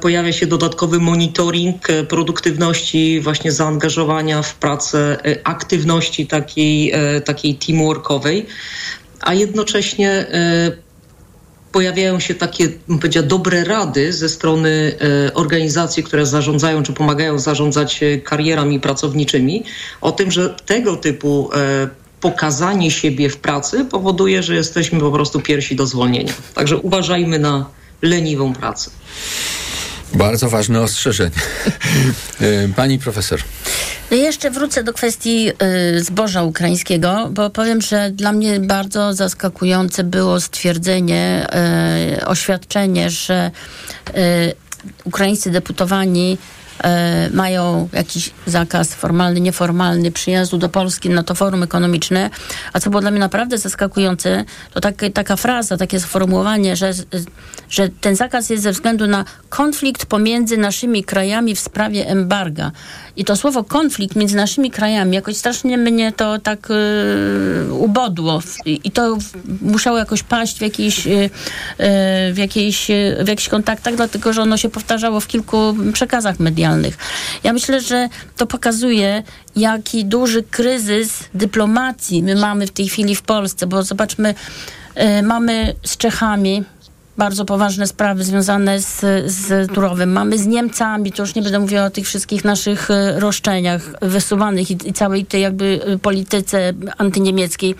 [0.00, 6.92] Pojawia się dodatkowy monitoring produktywności, właśnie zaangażowania w pracę, aktywności takiej,
[7.24, 8.46] takiej teamworkowej,
[9.20, 10.26] a jednocześnie
[11.76, 14.96] pojawiają się takie, bym dobre rady ze strony
[15.28, 19.64] e, organizacji, które zarządzają czy pomagają zarządzać e, karierami pracowniczymi,
[20.00, 21.88] o tym, że tego typu e,
[22.20, 26.32] pokazanie siebie w pracy powoduje, że jesteśmy po prostu pierwsi do zwolnienia.
[26.54, 27.66] Także uważajmy na
[28.02, 28.90] leniwą pracę.
[30.14, 31.30] Bardzo ważne ostrzeżenie.
[32.40, 33.40] E, Pani profesor.
[34.10, 35.50] No jeszcze wrócę do kwestii
[35.96, 41.46] y, zboża ukraińskiego, bo powiem, że dla mnie bardzo zaskakujące było stwierdzenie,
[42.18, 43.50] y, oświadczenie, że
[45.04, 46.38] ukraińscy deputowani
[47.32, 52.30] mają jakiś zakaz formalny, nieformalny przyjazdu do Polski na to forum ekonomiczne.
[52.72, 56.92] A co było dla mnie naprawdę zaskakujące, to takie, taka fraza, takie sformułowanie, że,
[57.70, 62.72] że ten zakaz jest ze względu na konflikt pomiędzy naszymi krajami w sprawie embarga.
[63.16, 68.42] I to słowo konflikt między naszymi krajami jakoś strasznie mnie to tak y, ubodło.
[68.64, 69.18] I, I to
[69.62, 71.30] musiało jakoś paść w jakiejś, y, y,
[72.32, 72.86] w, jakiejś,
[73.24, 76.65] w jakichś kontaktach, dlatego że ono się powtarzało w kilku przekazach medialnych.
[77.44, 79.22] Ja myślę, że to pokazuje,
[79.56, 84.34] jaki duży kryzys dyplomacji my mamy w tej chwili w Polsce, bo zobaczmy,
[85.18, 86.64] y, mamy z Czechami
[87.18, 90.12] bardzo poważne sprawy związane z, z Turowem.
[90.12, 94.70] Mamy z Niemcami, to już nie będę mówiła o tych wszystkich naszych e, roszczeniach wysuwanych
[94.70, 97.74] i, i całej tej jakby e, polityce antyniemieckiej.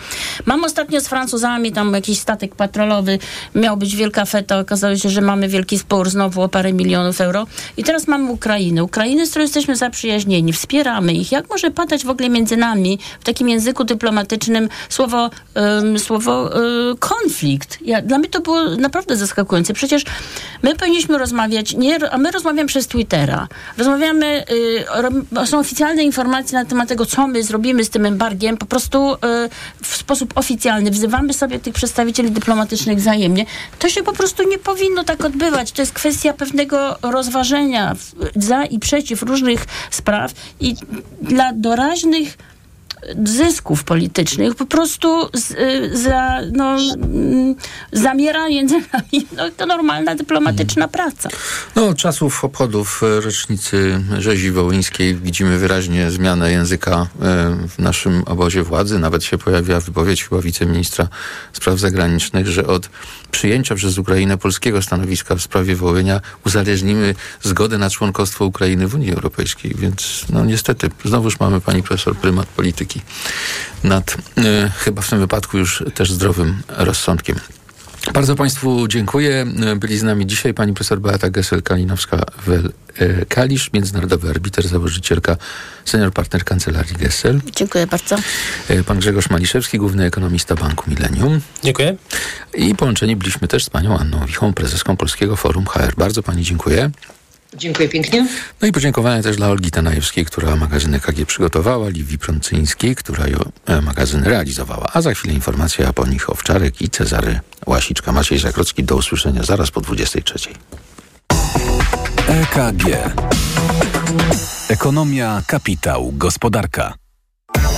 [0.46, 3.18] Mam ostatnio z Francuzami, tam jakiś statek patrolowy,
[3.54, 7.46] miał być wielka feta, okazało się, że mamy wielki spór znowu o parę milionów euro.
[7.76, 8.84] I teraz mamy Ukrainę.
[8.84, 11.32] Ukrainy, z którą jesteśmy zaprzyjaźnieni, wspieramy ich.
[11.32, 16.96] Jak może padać w ogóle między nami w takim języku dyplomatycznym słowo, um, słowo um,
[16.98, 17.78] konflikt?
[17.84, 19.25] Ja, dla mnie to było naprawdę zaskakujące.
[19.74, 20.04] Przecież
[20.62, 23.48] my powinniśmy rozmawiać, nie, a my rozmawiamy przez Twittera.
[23.78, 24.44] Rozmawiamy,
[25.42, 29.14] y, są oficjalne informacje na temat tego, co my zrobimy z tym embargiem, po prostu
[29.14, 29.16] y,
[29.82, 30.90] w sposób oficjalny.
[30.90, 33.46] Wzywamy sobie tych przedstawicieli dyplomatycznych wzajemnie.
[33.78, 35.72] To się po prostu nie powinno tak odbywać.
[35.72, 37.96] To jest kwestia pewnego rozważenia
[38.36, 40.74] za i przeciw różnych spraw i
[41.22, 42.36] dla doraźnych
[43.24, 47.54] zysków politycznych po prostu z, y, za, no, mm,
[47.92, 51.28] zamiera między nami no, to normalna dyplomatyczna praca.
[51.76, 57.06] No, od czasów obchodów e, rocznicy rzezi wołyńskiej widzimy wyraźnie zmianę języka e,
[57.68, 58.98] w naszym obozie władzy.
[58.98, 61.08] Nawet się pojawiła wypowiedź chyba wiceministra
[61.52, 62.88] spraw zagranicznych, że od
[63.30, 69.12] przyjęcia przez Ukrainę polskiego stanowiska w sprawie Wołynia uzależnimy zgodę na członkostwo Ukrainy w Unii
[69.12, 69.74] Europejskiej.
[69.78, 72.95] Więc no niestety, znowuż mamy pani profesor prymat polityki
[73.84, 77.36] nad e, chyba w tym wypadku już też zdrowym rozsądkiem.
[78.12, 79.46] Bardzo Państwu dziękuję.
[79.76, 85.36] Byli z nami dzisiaj pani profesor Beata Gessel-Kalinowska-Kalisz, międzynarodowy arbiter, założycielka,
[85.84, 87.40] senior partner kancelarii Gessel.
[87.56, 88.16] Dziękuję bardzo.
[88.86, 91.40] Pan Grzegorz Maliszewski, główny ekonomista Banku Millennium.
[91.64, 91.96] Dziękuję.
[92.54, 95.94] I połączeni byliśmy też z panią Anną Wichą, prezeską Polskiego Forum HR.
[95.96, 96.90] Bardzo pani dziękuję.
[97.56, 98.26] Dziękuję pięknie.
[98.62, 103.50] No i podziękowania też dla Olgi Tanajewskiej, która magazyn EKG przygotowała, Liwii Prącyńskiej, która ją,
[103.66, 104.86] e, magazyn realizowała.
[104.92, 108.12] A za chwilę informacja po nich Owczarek i Cezary Łasiczka.
[108.12, 110.48] Maciej Zakrocki, do usłyszenia zaraz po 23.
[112.28, 112.84] EKG.
[114.68, 117.05] Ekonomia, kapitał, gospodarka.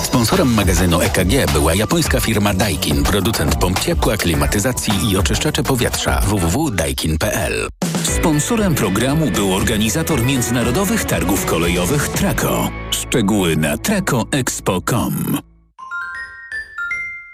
[0.09, 7.69] Sponsorem magazynu EKG była japońska firma Daikin, producent pomp ciepła, klimatyzacji i oczyszczacze powietrza www.daikin.pl.
[8.03, 12.71] Sponsorem programu był organizator międzynarodowych targów kolejowych Traco.
[12.91, 15.39] Szczegóły na tracoexpo.com.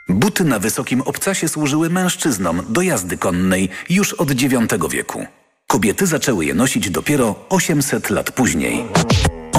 [0.08, 4.54] Buty na wysokim obcasie służyły mężczyznom do jazdy konnej już od IX
[4.90, 5.26] wieku.
[5.66, 8.84] Kobiety zaczęły je nosić dopiero 800 lat później.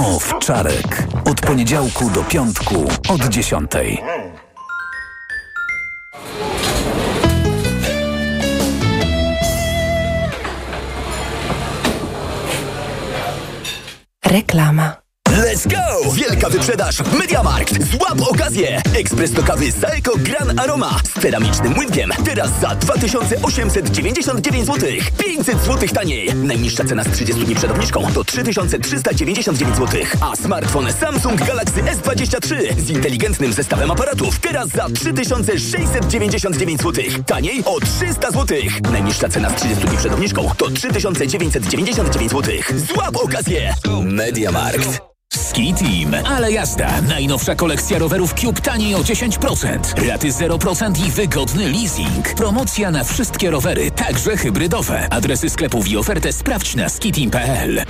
[0.06, 1.08] Owczarek.
[1.32, 3.72] Od poniedziałku do piątku od 10.
[14.26, 15.05] Reklama.
[15.36, 16.12] Let's go!
[16.14, 17.92] Wielka wyprzedaż Mediamarkt.
[17.92, 18.82] Złap okazję!
[18.94, 22.12] Ekspres do kawy Saeco Gran Aroma z ceramicznym łydkiem.
[22.26, 24.90] Teraz za 2899 zł.
[25.18, 26.36] 500 zł taniej.
[26.36, 30.02] Najniższa cena z 30 dni przed obniżką to 3399 zł.
[30.22, 34.40] A smartfon Samsung Galaxy S23 z inteligentnym zestawem aparatów.
[34.40, 37.04] Teraz za 3699 zł.
[37.26, 38.58] Taniej o 300 zł.
[38.92, 42.54] Najniższa cena z 30 dni przed obniżką to 3999 zł.
[42.88, 43.74] Złap okazję!
[44.04, 45.16] Mediamarkt.
[45.56, 47.02] Ski Team, ale jazda.
[47.02, 50.08] Najnowsza kolekcja rowerów Cube taniej o 10%.
[50.10, 52.34] Raty 0% i wygodny leasing.
[52.36, 55.08] Promocja na wszystkie rowery, także hybrydowe.
[55.10, 57.84] Adresy sklepów i ofertę sprawdź na skiteam.pl.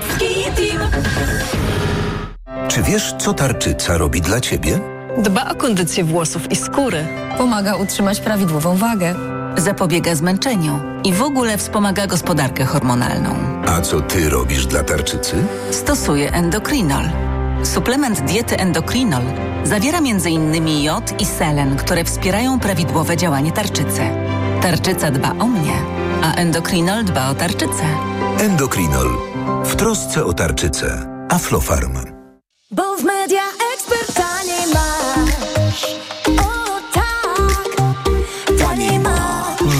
[2.67, 4.79] Czy wiesz, co tarczyca robi dla ciebie?
[5.17, 7.07] Dba o kondycję włosów i skóry.
[7.37, 9.15] Pomaga utrzymać prawidłową wagę.
[9.57, 13.35] Zapobiega zmęczeniu i w ogóle wspomaga gospodarkę hormonalną.
[13.67, 15.35] A co ty robisz dla tarczycy?
[15.71, 17.05] Stosuje endokrinol.
[17.63, 19.23] Suplement diety endokrinol
[19.63, 20.67] zawiera m.in.
[20.83, 24.01] jod i selen, które wspierają prawidłowe działanie tarczycy.
[24.61, 25.73] Tarczyca dba o mnie,
[26.23, 27.83] a endokrinol dba o tarczycę.
[28.39, 29.09] Endokrinol.
[29.65, 31.07] W trosce o tarczycę.
[31.29, 31.93] Aflofarm.
[32.71, 33.41] Bo w media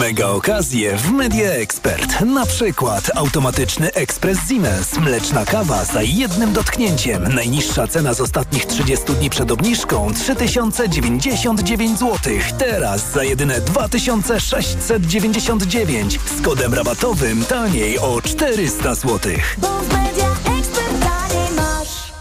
[0.05, 2.21] Mega okazje w Media Expert.
[2.21, 4.97] Na przykład automatyczny ekspres Siemens.
[4.97, 7.35] Mleczna kawa za jednym dotknięciem.
[7.35, 12.33] Najniższa cena z ostatnich 30 dni przed obniżką 3099 zł.
[12.57, 16.19] Teraz za jedyne 2699.
[16.37, 19.31] Z kodem rabatowym taniej o 400 zł.
[19.57, 20.27] Bo w media
[20.57, 22.13] ekspert taniej masz.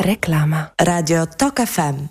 [0.00, 0.70] Reklama.
[0.80, 2.06] Radio TOK FM.